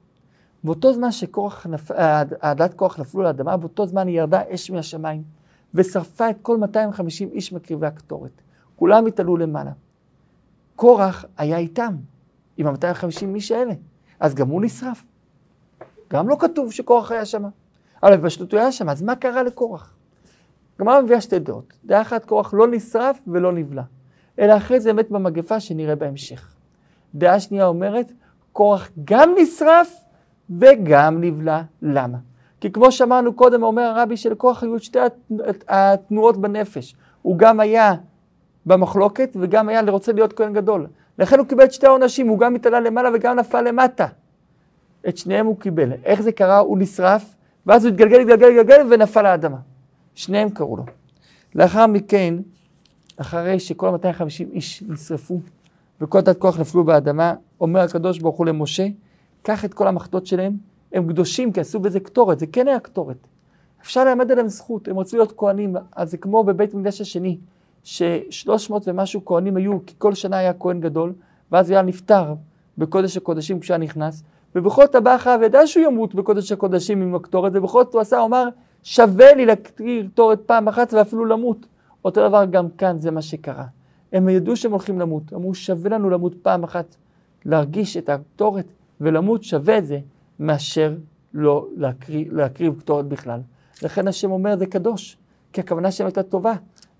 באותו 0.65 0.93
זמן 0.93 1.13
שקורח 1.13 1.67
נפל, 1.67 1.95
העדת 2.41 2.75
קורח 2.75 3.01
נפלו 3.01 3.23
לאדמה, 3.23 3.57
באותו 3.57 3.87
זמן 3.87 4.07
היא 4.07 4.17
ירדה 4.17 4.43
אש 4.55 4.71
מהשמיים, 4.71 5.23
ושרפה 5.75 6.31
את 6.31 6.37
כל 6.43 6.57
250 6.57 7.29
איש 7.33 7.53
מקריבי 7.53 7.87
הקטורת. 7.87 8.43
כולם 8.77 9.07
התעלו 9.07 9.37
למעלה. 9.37 9.73
קורח 10.77 11.25
היה 11.39 11.57
איתם, 11.57 11.97
עם 12.57 12.67
ה-250 12.67 13.35
איש 13.35 13.53
האלה. 13.53 13.75
אז 14.21 14.35
גם 14.35 14.49
הוא 14.49 14.63
נשרף. 14.63 15.05
גם 16.13 16.29
לא 16.29 16.37
כתוב 16.41 16.73
שקורח 16.73 17.13
היה 17.13 17.25
שם. 17.25 17.45
אבל 18.03 18.17
בפשטות 18.17 18.53
הוא 18.53 18.61
היה 18.61 18.73
שם, 18.73 18.89
אז 18.89 19.03
מה 19.03 19.17
קרה 19.17 19.43
לקורח? 19.43 19.95
גמרא 20.81 21.01
מביאה 21.01 21.21
שתי 21.21 21.39
דעות. 21.39 21.73
דעה 21.85 22.01
אחת, 22.01 22.25
קורח 22.25 22.55
לא 22.55 22.67
נשרף 22.67 23.23
ולא 23.27 23.53
נבלע. 23.53 23.83
אלא 24.39 24.57
אחרי 24.57 24.81
זה 24.81 24.93
מת 24.93 25.11
במגפה 25.11 25.61
שנראה 25.61 25.95
בהמשך. 25.95 26.55
דעה 27.15 27.41
שנייה 27.41 27.67
אומרת, 27.67 28.13
קורח 28.53 28.91
גם 29.05 29.35
נשרף 29.39 29.97
וגם 30.61 31.21
נבלע. 31.21 31.63
למה? 31.83 32.19
כי 32.61 32.73
כמו 32.73 32.93
שאמרנו 32.93 33.33
קודם, 33.33 33.63
אומר 33.63 33.83
הרבי 33.83 34.17
שלקורח 34.17 34.63
היו 34.63 34.77
את 34.77 34.83
שתי 34.83 34.99
התנועות 35.69 36.37
בנפש. 36.37 36.95
הוא 37.23 37.39
גם 37.39 37.61
היה 37.61 37.95
במחלוקת 38.67 39.37
וגם 39.41 39.69
היה 39.69 39.81
רוצה 39.89 40.13
להיות 40.13 40.33
כהן 40.33 40.53
גדול. 40.53 40.87
לכן 41.19 41.39
הוא 41.39 41.47
קיבל 41.47 41.65
את 41.65 41.73
שתי 41.73 41.87
העונשים, 41.87 42.29
הוא 42.29 42.39
גם 42.39 42.55
התעלה 42.55 42.81
למעלה 42.81 43.11
וגם 43.15 43.37
נפל 43.37 43.61
למטה. 43.61 44.07
את 45.09 45.17
שניהם 45.17 45.47
הוא 45.47 45.57
קיבל. 45.61 45.93
איך 46.05 46.21
זה 46.23 46.33
קרה? 46.33 46.59
הוא 46.59 46.79
נשרף, 46.79 47.35
ואז 47.67 47.85
הוא 47.85 47.91
התגלגל, 47.93 48.21
התגלגל, 48.21 48.61
התגלגל 48.61 48.87
ונפל 48.91 49.23
לאדמה. 49.23 49.57
שניהם 50.15 50.51
קראו 50.51 50.77
לו. 50.77 50.85
לאחר 51.55 51.87
מכן, 51.87 52.35
אחרי 53.17 53.61
שכל 53.61 53.89
ה-250 53.89 54.53
איש 54.53 54.83
נשרפו 54.89 55.41
וכל 56.01 56.21
תת 56.21 56.39
כוח 56.39 56.61
נפלו 56.61 56.85
באדמה, 56.85 57.35
אומר 57.61 57.81
הקדוש 57.81 58.19
ברוך 58.19 58.37
הוא 58.37 58.47
למשה, 58.47 58.87
קח 59.43 59.65
את 59.65 59.75
כל 59.75 59.87
המחטות 59.87 60.27
שלהם, 60.27 60.57
הם 60.93 61.09
קדושים 61.09 61.53
כי 61.53 61.61
עשו 61.61 61.81
בזה 61.81 62.01
קטורת, 62.01 62.39
זה 62.39 62.47
כן 62.47 62.69
היה 62.69 62.81
קטורת. 62.81 63.17
אפשר 63.83 64.05
ללמד 64.05 64.31
עליהם 64.31 64.49
זכות, 64.49 64.89
הם 64.89 64.99
רצו 64.99 65.17
להיות 65.17 65.33
כהנים, 65.37 65.77
אז 65.97 66.11
זה 66.11 66.17
כמו 66.17 66.45
בבית 66.45 66.75
מקדש 66.75 67.01
השני, 67.01 67.39
ששלוש 67.85 68.71
מאות 68.71 68.89
ומשהו 68.89 69.25
כהנים 69.25 69.57
היו, 69.57 69.87
כי 69.87 69.95
כל 69.99 70.15
שנה 70.15 70.37
היה 70.37 70.53
כהן 70.55 70.81
גדול, 70.81 71.13
ואז 71.53 71.71
היה 71.71 71.83
נפטר 71.83 72.35
בקודש 72.79 73.17
הקודשים 73.17 73.61
כשהיה 73.61 73.79
נכנס, 73.79 74.23
ובכל 74.55 74.85
הבא 74.95 75.17
אחריו 75.17 75.41
ידע 75.45 75.67
שהוא 75.67 75.85
ימות 75.85 76.15
בקודש 76.15 76.53
הקודשים 76.53 77.03
עם 77.03 77.15
הקטורת, 77.15 77.53
ובכל 77.55 77.85
זאת 77.85 77.95
הוא 77.95 78.01
עשה, 78.01 78.19
הוא 78.19 78.27
אמר, 78.27 78.49
שווה 78.83 79.35
לי 79.35 79.47
להקטיר 79.47 80.07
קטורת 80.13 80.41
פעם 80.47 80.69
אחת 80.69 80.95
ואפילו 80.95 81.25
למות. 81.25 81.67
אותו 82.05 82.29
דבר 82.29 82.45
גם 82.45 82.71
כאן, 82.71 82.99
זה 82.99 83.11
מה 83.11 83.23
שקרה. 83.23 83.65
הם 84.13 84.29
ידעו 84.29 84.57
שהם 84.57 84.71
הולכים 84.73 84.99
למות, 84.99 85.33
אמרו, 85.35 85.55
שווה 85.55 85.91
לנו 85.91 86.11
למות 86.11 86.35
פעם 86.43 86.65
אחת, 86.65 86.97
להרגיש 87.45 87.97
את 87.97 88.09
הקטורת 88.09 88.67
ולמות 89.01 89.45
שווה 89.45 89.79
את 89.79 89.87
זה, 89.87 89.99
מאשר 90.39 90.95
לא 91.35 91.67
להקריב, 91.77 92.33
להקריב 92.33 92.81
קטורת 92.81 93.07
בכלל. 93.07 93.41
לכן 93.83 94.09
השם 94.09 94.31
אומר, 94.31 94.57
זה 94.59 94.67
קדוש, 94.67 95.17
כי 95.53 95.61
הכוונה 95.61 95.91
שלהם 95.91 96.07
הייתה 96.07 96.23
טובה. 96.23 96.53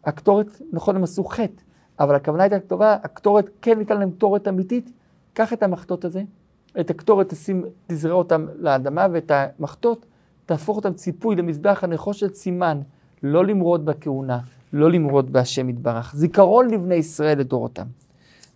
הקטורת, 0.05 0.47
נכון, 0.73 0.97
הם 0.97 1.03
עשו 1.03 1.25
חטא, 1.25 1.63
אבל 2.01 2.15
הכוונה 2.15 2.43
הייתה 2.43 2.61
טובה, 2.61 2.97
הקטורת 3.03 3.51
כן 3.63 3.79
ניתן 3.79 3.99
להם 3.99 4.11
קטורת 4.11 4.49
אמיתית, 4.49 4.91
קח 5.33 5.53
את 5.53 5.63
המחטות 5.63 6.05
הזה, 6.05 6.23
את 6.81 6.91
הקטורת 6.91 7.35
תזרע 7.87 8.13
אותם 8.13 8.47
לאדמה, 8.59 9.07
ואת 9.13 9.31
המחטות 9.35 10.07
תהפוך 10.51 10.77
אותם 10.77 10.93
ציפוי 10.93 11.37
למזבח 11.37 11.85
הנחושת 11.85 12.35
סימן, 12.35 12.81
לא 13.23 13.47
למרוד 13.47 13.85
בכהונה, 13.85 14.39
לא 14.73 14.91
למרוד 14.91 15.33
בהשם 15.33 15.69
יתברך. 15.69 16.13
זיכרון 16.17 16.71
לבני 16.71 16.95
ישראל 16.95 17.39
לדורותם. 17.39 17.87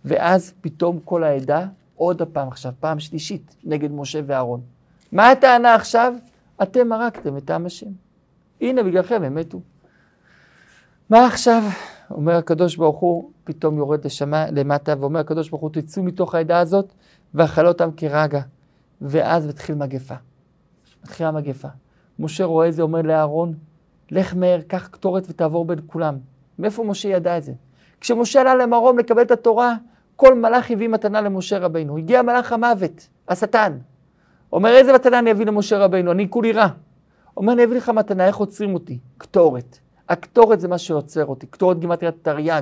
ואז 0.05 0.53
פתאום 0.61 0.99
כל 1.05 1.23
העדה 1.23 1.67
עוד 1.95 2.21
הפעם 2.21 2.47
עכשיו, 2.47 2.73
פעם 2.79 2.99
שלישית, 2.99 3.55
נגד 3.63 3.91
משה 3.91 4.19
ואהרון. 4.25 4.61
מה 5.11 5.29
הטענה 5.29 5.75
עכשיו? 5.75 6.13
אתם 6.61 6.91
הרגתם 6.91 7.37
את 7.37 7.49
עם 7.51 7.65
השם. 7.65 7.89
הנה, 8.61 8.83
בגללכם 8.83 9.23
הם 9.23 9.35
מתו. 9.35 9.61
מה 11.09 11.25
עכשיו? 11.25 11.63
אומר 12.11 12.35
הקדוש 12.35 12.75
ברוך 12.75 12.99
הוא, 12.99 13.31
פתאום 13.43 13.77
יורד 13.77 14.05
לשמה, 14.05 14.45
למטה, 14.51 14.93
ואומר 14.99 15.19
הקדוש 15.19 15.49
ברוך 15.49 15.61
הוא, 15.61 15.69
תצאו 15.73 16.03
מתוך 16.03 16.35
העדה 16.35 16.59
הזאת, 16.59 16.93
ואכלה 17.33 17.67
אותם 17.67 17.89
כרגע. 17.97 18.41
ואז 19.01 19.47
מתחיל 19.47 19.75
מגפה. 19.75 20.15
מתחילה 21.03 21.31
מגפה. 21.31 21.67
משה 22.19 22.45
רואה 22.45 22.67
את 22.67 22.73
זה, 22.73 22.81
אומר 22.81 23.01
לאהרון, 23.01 23.53
לך 24.11 24.35
מהר, 24.35 24.61
קח 24.67 24.87
קטורת 24.87 25.23
ותעבור 25.29 25.65
בין 25.65 25.79
כולם. 25.87 26.17
מאיפה 26.59 26.83
משה 26.83 27.09
ידע 27.09 27.37
את 27.37 27.43
זה? 27.43 27.53
כשמשה 28.01 28.41
עלה 28.41 28.55
למרום 28.55 28.99
לקבל 28.99 29.21
את 29.21 29.31
התורה, 29.31 29.75
כל 30.15 30.33
מלאך 30.33 30.71
הביא 30.71 30.89
מתנה 30.89 31.21
למשה 31.21 31.59
רבינו. 31.59 31.97
הגיע 31.97 32.21
מלאך 32.21 32.53
המוות, 32.53 33.07
השטן. 33.27 33.77
אומר, 34.53 34.69
איזה 34.69 34.93
מתנה 34.93 35.19
אני 35.19 35.31
אביא 35.31 35.45
למשה 35.45 35.77
רבינו? 35.77 36.11
אני 36.11 36.29
כולי 36.29 36.51
רע. 36.51 36.67
אומר, 37.37 37.53
אני 37.53 37.63
אביא 37.63 37.77
לך 37.77 37.89
מתנה, 37.89 38.27
איך 38.27 38.37
עוצרים 38.37 38.73
אותי? 38.73 38.99
קטורת. 39.17 39.77
הקטורת 40.09 40.59
זה 40.59 40.67
מה 40.67 40.77
שעוצר 40.77 41.25
אותי. 41.25 41.47
קטורת 41.47 41.79
גימטריית 41.79 42.15
תרי"ג, 42.21 42.61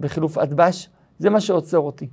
בחילוף 0.00 0.38
אדבש, 0.38 0.90
זה 1.18 1.30
מה 1.30 1.40
שעוצר 1.40 1.78
אותי. 1.78 2.08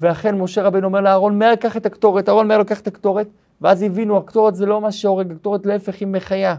ואכן 0.00 0.38
משה 0.38 0.62
רבינו 0.62 0.86
אומר 0.86 1.00
לאהרון, 1.00 1.38
מהר 1.38 1.56
קח 1.56 1.76
את 1.76 1.86
הקטורת, 1.86 2.28
אהרון 2.28 2.48
מהר 2.48 2.58
לוקח 2.58 2.80
את 2.80 2.86
הקטורת, 2.86 3.28
ואז 3.60 3.82
הבינו, 3.82 4.16
הקטורת 4.16 4.54
זה 4.54 4.66
לא 4.66 4.80
מה 4.80 4.92
שהורג, 4.92 5.32
הקטורת 5.32 5.66
להפך 5.66 6.00
היא 6.00 6.08
מחיה. 6.08 6.56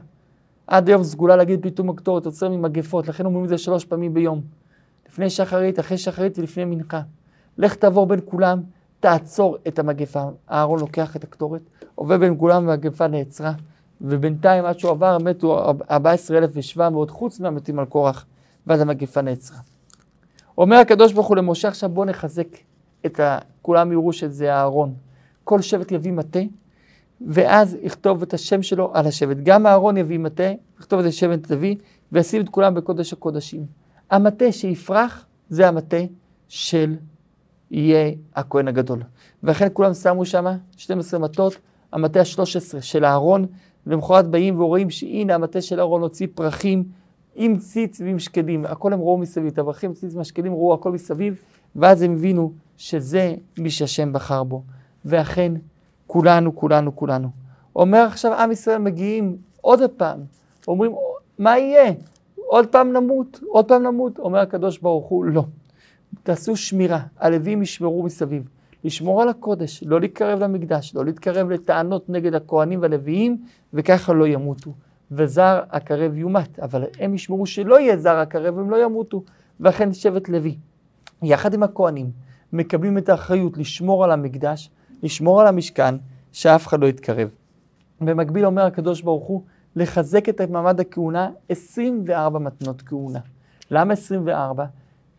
עד 0.68 0.88
היום 0.88 1.04
סגולה 1.04 1.36
להגיד 1.36 1.60
פתאום 1.62 1.90
הקטורת 1.90 2.26
עוצר 2.26 2.50
ממגפות, 2.50 3.08
לכן 3.08 3.26
אומרים 3.26 3.44
את 3.44 3.50
זה 3.50 3.58
שלוש 3.58 3.86
פעמים 3.86 4.14
ביום. 4.14 4.42
לפני 5.10 5.30
שחרית, 5.30 5.80
אחרי 5.80 5.98
שחרית 5.98 6.40
ולפני 6.40 6.66
מנחה. 6.66 7.02
לך 7.58 7.76
תעבור 7.76 8.06
בין 8.06 8.20
כולם, 8.26 8.62
תעצור 9.00 9.58
את 9.68 9.80
המגפה. 9.80 10.24
אהרון 10.52 10.80
לוקח 10.80 11.16
את 11.16 11.24
הקטורת, 11.24 11.62
עובר 11.96 12.18
בין 12.18 12.36
כולם 12.38 12.68
והמגפה 12.68 13.08
נעצרה, 13.08 13.54
ובינתיים 14.02 14.66
עד 14.66 14.80
שהוא 14.80 14.92
עבר 14.92 15.18
מתו 15.18 15.74
14,700 15.92 17.10
חוץ 17.10 17.40
מהמתים 17.40 17.80
על 17.80 17.86
קורח, 17.86 18.26
ואז 18.68 18.82
המגפה 18.82 19.22
נעצרה. 19.22 19.58
אומר 20.58 20.76
הקדוש 20.78 21.14
ברוך 21.14 21.28
הוא 21.28 21.38
למשה, 21.38 21.68
עכשיו 21.68 21.90
בוא 21.90 22.06
נחזק 22.06 22.48
את 23.06 23.20
ה... 23.20 23.38
כולם 23.62 23.92
יראו 23.92 24.14
שזה 24.14 24.54
אהרון. 24.54 24.94
כל 25.44 25.62
שבט 25.62 25.92
יביא 25.92 26.12
מטה, 26.12 26.40
ואז 27.28 27.78
יכתוב 27.82 28.22
את 28.22 28.34
השם 28.34 28.62
שלו 28.62 28.92
על 28.94 29.08
השבט. 29.08 29.38
גם 29.44 29.68
אהרון 29.68 29.98
יביא 29.98 30.20
מטה, 30.20 30.52
יכתוב 30.80 31.00
את 31.00 31.06
השבט 31.06 31.52
לוי, 31.52 31.76
וישים 32.12 32.42
את 32.42 32.50
כולם 32.50 32.74
בקודש 32.74 33.14
הקודשים. 33.14 33.66
המטה 34.12 34.52
שיפרח 34.52 35.26
זה 35.50 35.68
המטה 35.68 35.98
של 36.48 36.96
יהיה 37.72 38.12
הכהן 38.36 38.68
הגדול. 38.68 39.04
ואכן 39.44 39.68
כולם 39.74 39.94
שמו 39.94 40.26
שם 40.26 40.46
12 40.78 41.20
מטות, 41.20 41.58
המטה 41.94 42.20
ה-13 42.20 42.82
של 42.82 43.06
אהרון, 43.06 43.46
ולמחרת 43.88 44.28
באים 44.28 44.60
ורואים 44.60 44.90
שהנה 44.90 45.36
המטה 45.36 45.62
של 45.62 45.80
אהרון 45.80 46.02
הוציא 46.02 46.28
פרחים 46.36 46.84
עם 47.36 47.58
ציץ 47.58 48.02
ועם 48.02 48.20
שקדים, 48.20 48.66
הכל 48.66 48.94
הם 48.94 49.00
ראו 49.00 49.18
מסביב, 49.18 49.48
את 49.48 49.60
הפרחים, 49.60 49.94
ציץ 49.94 50.16
והשקדים 50.16 50.54
ראו 50.54 50.74
הכל 50.74 50.92
מסביב, 50.92 51.42
ואז 51.76 52.02
הם 52.02 52.14
הבינו 52.14 52.54
שזה 52.78 53.36
מי 53.58 53.70
שהשם 53.70 54.14
בחר 54.14 54.44
בו. 54.44 54.64
ואכן, 55.06 55.54
כולנו, 56.10 56.56
כולנו, 56.56 56.96
כולנו. 56.96 57.30
אומר 57.76 58.00
עכשיו 58.00 58.34
עם 58.34 58.52
ישראל 58.52 58.78
מגיעים 58.78 59.38
עוד 59.62 59.80
פעם, 59.98 60.20
אומרים, 60.68 60.92
מה 61.40 61.58
יהיה? 61.58 61.92
עוד 62.36 62.68
פעם 62.68 62.94
נמות, 62.94 63.40
עוד 63.48 63.68
פעם 63.68 63.84
נמות. 63.84 64.20
אומר 64.20 64.40
הקדוש 64.40 64.78
ברוך 64.78 65.08
הוא, 65.08 65.26
לא. 65.26 65.46
תעשו 66.24 66.56
שמירה, 66.56 67.00
הלווים 67.20 67.62
ישמרו 67.62 68.04
מסביב. 68.04 68.50
לשמור 68.84 69.22
על 69.22 69.30
הקודש, 69.30 69.84
לא 69.86 70.02
להתקרב 70.02 70.40
למקדש, 70.40 70.96
לא 70.96 71.06
להתקרב 71.06 71.50
לטענות 71.50 72.10
נגד 72.10 72.36
הכהנים 72.36 72.82
והלוויים, 72.82 73.38
וככה 73.74 74.14
לא 74.14 74.28
ימותו. 74.28 74.72
וזר 75.12 75.62
הקרב 75.72 76.18
יומת, 76.18 76.60
אבל 76.60 76.84
הם 77.00 77.14
ישמרו 77.14 77.46
שלא 77.46 77.80
יהיה 77.80 77.98
זר 77.98 78.16
הקרב 78.16 78.58
והם 78.58 78.70
לא 78.70 78.84
ימותו. 78.84 79.24
ואכן 79.60 79.94
שבט 79.94 80.30
לוי, 80.30 80.58
יחד 81.24 81.54
עם 81.54 81.64
הכהנים, 81.64 82.12
מקבלים 82.54 82.98
את 82.98 83.10
האחריות 83.10 83.58
לשמור 83.58 84.04
על 84.04 84.12
המקדש, 84.12 84.70
לשמור 85.04 85.42
על 85.42 85.48
המשכן, 85.48 85.96
שאף 86.32 86.68
אחד 86.68 86.80
לא 86.80 86.88
יתקרב. 86.88 87.36
במקביל 88.02 88.46
אומר 88.46 88.66
הקדוש 88.66 89.02
ברוך 89.02 89.28
הוא, 89.28 89.44
לחזק 89.76 90.30
את 90.30 90.42
מעמד 90.42 90.80
הכהונה, 90.80 91.30
24 91.50 92.40
מתנות 92.40 92.82
כהונה. 92.82 93.20
למה 93.72 93.94
24? 93.94 94.66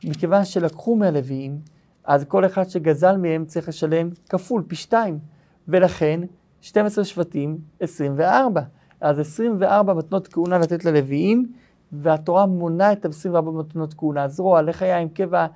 מכיוון 0.05 0.45
שלקחו 0.45 0.97
מהלוויים, 0.97 1.59
אז 2.05 2.25
כל 2.25 2.47
אחד 2.47 2.69
שגזל 2.69 3.17
מהם 3.17 3.45
צריך 3.45 3.69
לשלם 3.69 4.11
כפול, 4.29 4.63
פי 4.67 4.77
שתיים. 4.77 5.19
ולכן 5.69 6.21
12 6.61 7.05
שבטים, 7.05 7.59
24. 7.81 8.63
אז 9.01 9.19
24 9.19 9.95
מתנות 9.95 10.29
כהונה 10.29 10.59
לתת 10.59 10.85
ללוויים, 10.85 11.53
והתורה 11.93 12.47
מונה 12.47 12.93
את 12.93 13.05
ה-24 13.05 13.41
מתנות 13.41 13.95
כהונה. 13.95 14.29
זרוע, 14.29 14.63
לחיה 14.63 14.99
עם 14.99 15.09
קבע 15.09 15.47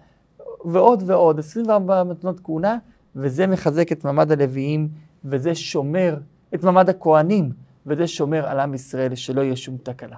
ועוד 0.65 1.03
ועוד, 1.07 1.39
24 1.39 2.05
מתנות 2.05 2.41
כהונה, 2.41 2.79
וזה 3.17 3.47
מחזק 3.47 3.93
את 3.93 4.05
מעמד 4.05 4.33
הלוויים, 4.33 4.89
וזה 5.25 5.55
שומר 5.55 6.17
את 6.55 6.65
מעמד 6.65 6.89
הכהנים, 6.89 7.51
וזה 7.87 8.07
שומר 8.07 8.47
על 8.47 8.61
עם 8.61 8.75
ישראל 8.75 9.15
שלא 9.15 9.41
יהיה 9.41 9.57
שום 9.57 9.77
תקלה. 9.83 10.17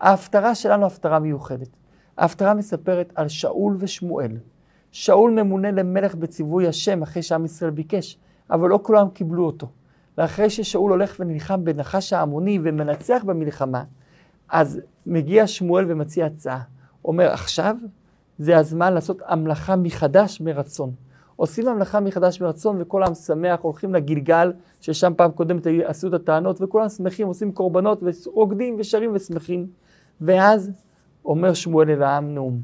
ההפטרה 0.00 0.54
שלנו 0.54 0.86
הפטרה 0.86 1.18
מיוחדת. 1.18 1.68
ההפטרה 2.18 2.54
מספרת 2.54 3.12
על 3.14 3.28
שאול 3.28 3.76
ושמואל. 3.78 4.36
שאול 4.92 5.30
ממונה 5.30 5.70
למלך 5.70 6.14
בציווי 6.14 6.68
השם 6.68 7.02
אחרי 7.02 7.22
שעם 7.22 7.44
ישראל 7.44 7.70
ביקש, 7.70 8.18
אבל 8.50 8.68
לא 8.68 8.80
כולם 8.82 9.08
קיבלו 9.08 9.46
אותו. 9.46 9.68
ואחרי 10.18 10.50
ששאול 10.50 10.90
הולך 10.90 11.16
ונלחם 11.20 11.64
בנחש 11.64 12.12
העמוני 12.12 12.58
ומנצח 12.62 13.22
במלחמה, 13.26 13.84
אז 14.48 14.80
מגיע 15.06 15.46
שמואל 15.46 15.84
ומציע 15.88 16.26
הצעה. 16.26 16.62
אומר, 17.04 17.30
עכשיו 17.30 17.76
זה 18.38 18.58
הזמן 18.58 18.92
לעשות 18.92 19.22
המלאכה 19.26 19.76
מחדש 19.76 20.40
מרצון. 20.40 20.92
עושים 21.38 21.68
המלאכה 21.68 22.00
מחדש 22.00 22.40
מרצון 22.40 22.76
וכל 22.80 23.02
העם 23.02 23.14
שמח, 23.14 23.60
הולכים 23.60 23.94
לגלגל, 23.94 24.52
ששם 24.80 25.12
פעם 25.16 25.30
קודמת 25.30 25.66
עשו 25.84 26.08
את 26.08 26.12
הטענות, 26.12 26.62
וכולם 26.62 26.88
שמחים, 26.88 27.26
עושים 27.26 27.52
קורבנות 27.52 28.02
ורוקדים 28.02 28.76
ושרים 28.78 29.10
ושמחים. 29.14 29.66
ואז 30.20 30.70
אומר 31.24 31.54
שמואל 31.54 31.90
אל 31.90 32.02
העם 32.02 32.34
נאום. 32.34 32.60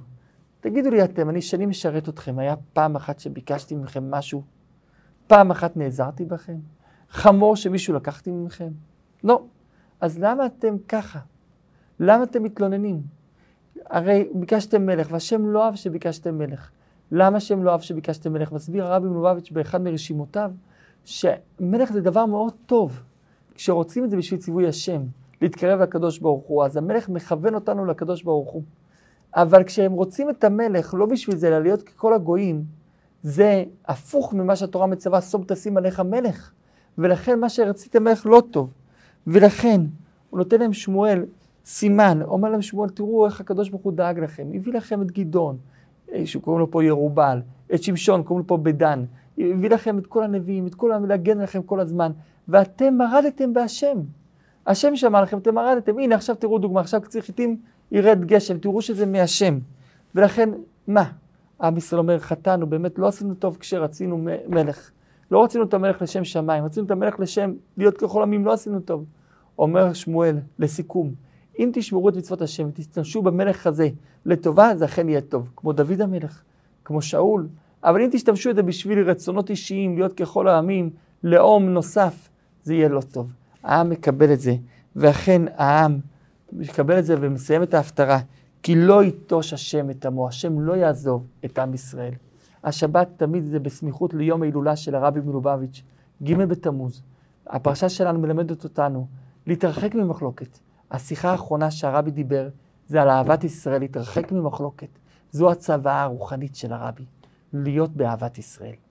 תגידו 0.61 0.91
לי 0.91 1.05
אתם, 1.05 1.31
אני 1.31 1.43
שנים 1.43 1.69
משרת 1.69 2.09
אתכם, 2.09 2.39
היה 2.39 2.55
פעם 2.73 2.97
אחת 2.97 3.19
שביקשתי 3.19 3.75
מכם 3.75 4.11
משהו? 4.11 4.43
פעם 5.27 5.51
אחת 5.51 5.77
נעזרתי 5.77 6.25
בכם? 6.25 6.57
חמור 7.11 7.57
שמישהו 7.57 7.95
לקחתי 7.95 8.31
מכם? 8.31 8.71
לא. 9.25 9.43
אז 10.01 10.19
למה 10.19 10.47
אתם 10.47 10.77
ככה? 10.89 11.19
למה 12.01 12.23
אתם 12.23 12.43
מתלוננים? 12.43 13.03
הרי 13.87 14.29
ביקשתם 14.35 14.87
מלך, 14.87 15.09
והשם 15.11 15.47
לא 15.47 15.65
אהב 15.65 15.75
שביקשתם 15.75 16.39
מלך. 16.39 16.71
למה 17.13 17.37
השם 17.37 17.63
לא 17.63 17.71
אהב 17.71 17.81
שביקשתם 17.81 18.33
מלך? 18.33 18.53
מסביר 18.53 18.87
הרבי 18.87 19.09
מלובביץ' 19.09 19.51
באחד 19.51 19.81
מרשימותיו, 19.83 20.51
שמלך 21.05 21.93
זה 21.93 22.01
דבר 22.01 22.27
מאוד 22.27 22.53
טוב, 22.67 23.01
כשרוצים 23.55 24.05
את 24.05 24.11
זה 24.11 24.17
בשביל 24.17 24.41
ציווי 24.41 24.69
השם, 24.69 25.03
להתקרב 25.43 25.81
לקדוש 25.81 26.19
ברוך 26.19 26.45
הוא, 26.47 26.65
אז 26.65 26.77
המלך 26.77 27.09
מכוון 27.09 27.55
אותנו 27.55 27.87
לקדוש 27.87 28.23
ברוך 28.23 28.51
הוא. 28.51 28.63
אבל 29.35 29.65
כשהם 29.65 29.93
רוצים 29.93 30.31
את 30.31 30.45
המלך, 30.45 30.95
לא 30.99 31.07
בשביל 31.07 31.37
זה, 31.37 31.49
אלא 31.49 31.59
להיות 31.59 31.83
ככל 31.83 32.15
הגויים, 32.15 32.65
זה 33.23 33.65
הפוך 33.87 34.35
ממה 34.35 34.57
שהתורה 34.57 34.87
מצווה, 34.87 35.21
שום 35.21 35.45
תשים 35.47 35.77
עליך 35.77 36.01
מלך. 36.01 36.53
ולכן 36.99 37.41
מה 37.41 37.49
שרציתם 37.49 38.05
מלך 38.05 38.27
לא 38.27 38.43
טוב. 38.51 38.75
ולכן, 39.27 39.81
הוא 40.31 40.39
נותן 40.39 40.61
להם 40.61 40.73
שמואל 40.73 41.25
סימן, 41.65 42.23
אומר 42.23 42.51
להם 42.51 42.63
שמואל, 42.63 42.89
תראו 42.91 43.27
איך 43.27 43.41
הקדוש 43.41 43.69
ברוך 43.69 43.83
הוא 43.83 43.93
דאג 43.93 44.19
לכם, 44.19 44.49
הביא 44.55 44.73
לכם 44.73 45.03
את 45.03 45.13
גדעון, 45.13 45.57
שקוראים 46.25 46.61
לו 46.61 46.71
פה 46.71 46.85
ירובל, 46.85 47.41
את 47.75 47.83
שמשון, 47.83 48.23
קוראים 48.23 48.43
לו 48.43 48.47
פה 48.47 48.57
בדן, 48.57 49.05
הביא 49.39 49.71
לכם 49.71 49.99
את 49.99 50.07
כל 50.07 50.25
הנביאים, 50.25 50.67
את 50.67 50.75
כל 50.75 50.91
להגן 51.09 51.39
עליכם 51.39 51.63
כל 51.63 51.81
הזמן, 51.81 52.13
ואתם 52.49 52.95
מרדתם 52.95 53.53
בהשם. 53.53 53.99
השם 54.67 54.97
שמע 54.97 55.23
לכם, 55.23 55.39
אתם 55.39 55.55
מרדתם. 55.55 55.99
הנה, 55.99 56.15
עכשיו 56.15 56.37
תראו 56.37 56.59
דוגמה, 56.59 56.81
עכשיו 56.81 57.01
קציר 57.01 57.23
חיטים 57.23 57.57
ירד 57.93 58.25
גשם, 58.25 58.59
תראו 58.59 58.83
שזה 58.83 59.07
מהשם. 59.07 59.59
ולכן, 60.15 60.51
מה? 60.87 61.11
עם 61.63 61.77
ישראל 61.77 61.99
אומר, 61.99 62.19
חטאנו, 62.19 62.67
באמת 62.67 62.99
לא 62.99 63.09
עשינו 63.09 63.35
טוב 63.35 63.57
כשרצינו 63.57 64.25
מלך. 64.49 64.91
לא 65.31 65.45
רצינו 65.45 65.65
את 65.65 65.75
המלך 65.75 66.03
לשם 66.03 66.25
שמיים, 66.25 66.65
רצינו 66.65 66.87
את 66.87 66.91
המלך 66.91 67.21
לשם 67.21 67.53
להיות 67.77 67.97
ככל 67.97 68.23
עמים, 68.23 68.45
לא 68.45 68.53
עשינו 68.53 68.81
טוב. 68.81 69.05
אומר 69.59 69.93
שמואל, 69.93 70.37
לסיכום, 70.59 71.15
אם 71.59 71.71
תשמרו 71.73 72.09
את 72.09 72.17
מצוות 72.17 72.43
השם 72.43 72.69
ותשתמשו 72.69 73.23
במלך 73.23 73.67
הזה 73.67 73.89
לטובה, 74.27 74.77
זה 74.77 74.85
אכן 74.85 75.09
יהיה 75.09 75.21
טוב. 75.21 75.51
כמו 75.57 75.73
דוד 75.73 76.01
המלך, 76.01 76.43
כמו 76.85 77.03
שאול. 77.03 77.49
אבל 77.85 78.03
אם 78.03 78.09
תשתמשו 78.13 78.51
את 78.51 78.57
זה 78.57 78.63
בשביל 78.63 79.11
רצונות 79.11 79.51
אישיים, 79.51 79.99
להיות 79.99 80.13
ככל 80.13 80.49
העמים, 80.49 80.91
לאום 81.25 81.69
נוסף, 81.69 82.29
זה 82.63 82.75
יהיה 82.75 82.89
לא 82.89 83.01
טוב. 83.01 83.33
העם 83.63 83.91
מקבל 83.91 84.33
את 84.33 84.41
זה, 84.41 84.55
ואכן 84.97 85.43
העם 85.57 85.99
מקבל 86.53 86.99
את 86.99 87.05
זה 87.05 87.15
ומסיים 87.21 87.63
את 87.63 87.75
ההפטרה, 87.75 88.19
כי 88.63 88.75
לא 88.75 89.05
ייטוש 89.05 89.53
השם 89.53 89.91
את 89.91 90.07
עמו, 90.07 90.29
השם 90.29 90.61
לא 90.61 90.73
יעזוב 90.73 91.27
את 91.45 91.59
עם 91.59 91.75
ישראל. 91.75 92.13
השבת 92.65 93.09
תמיד 93.17 93.45
זה 93.45 93.59
בסמיכות 93.59 94.15
ליום 94.15 94.43
ההילולה 94.43 94.77
של 94.77 94.95
הרבי 94.95 95.21
מלובביץ', 95.21 95.83
ג' 96.23 96.35
בתמוז. 96.35 97.03
הפרשה 97.47 97.89
שלנו 97.89 98.19
מלמדת 98.19 98.65
אותנו 98.65 99.07
להתרחק 99.47 99.95
ממחלוקת. 99.95 100.59
השיחה 100.91 101.31
האחרונה 101.31 101.71
שהרבי 101.71 102.11
דיבר 102.11 102.49
זה 102.87 103.03
על 103.03 103.09
אהבת 103.09 103.45
ישראל, 103.45 103.81
להתרחק 103.81 104.33
ממחלוקת. 104.33 104.99
זו 105.31 105.51
הצוואה 105.51 106.03
הרוחנית 106.03 106.57
של 106.57 106.73
הרבי, 106.73 107.05
להיות 107.53 107.91
באהבת 107.91 108.39
ישראל. 108.39 108.75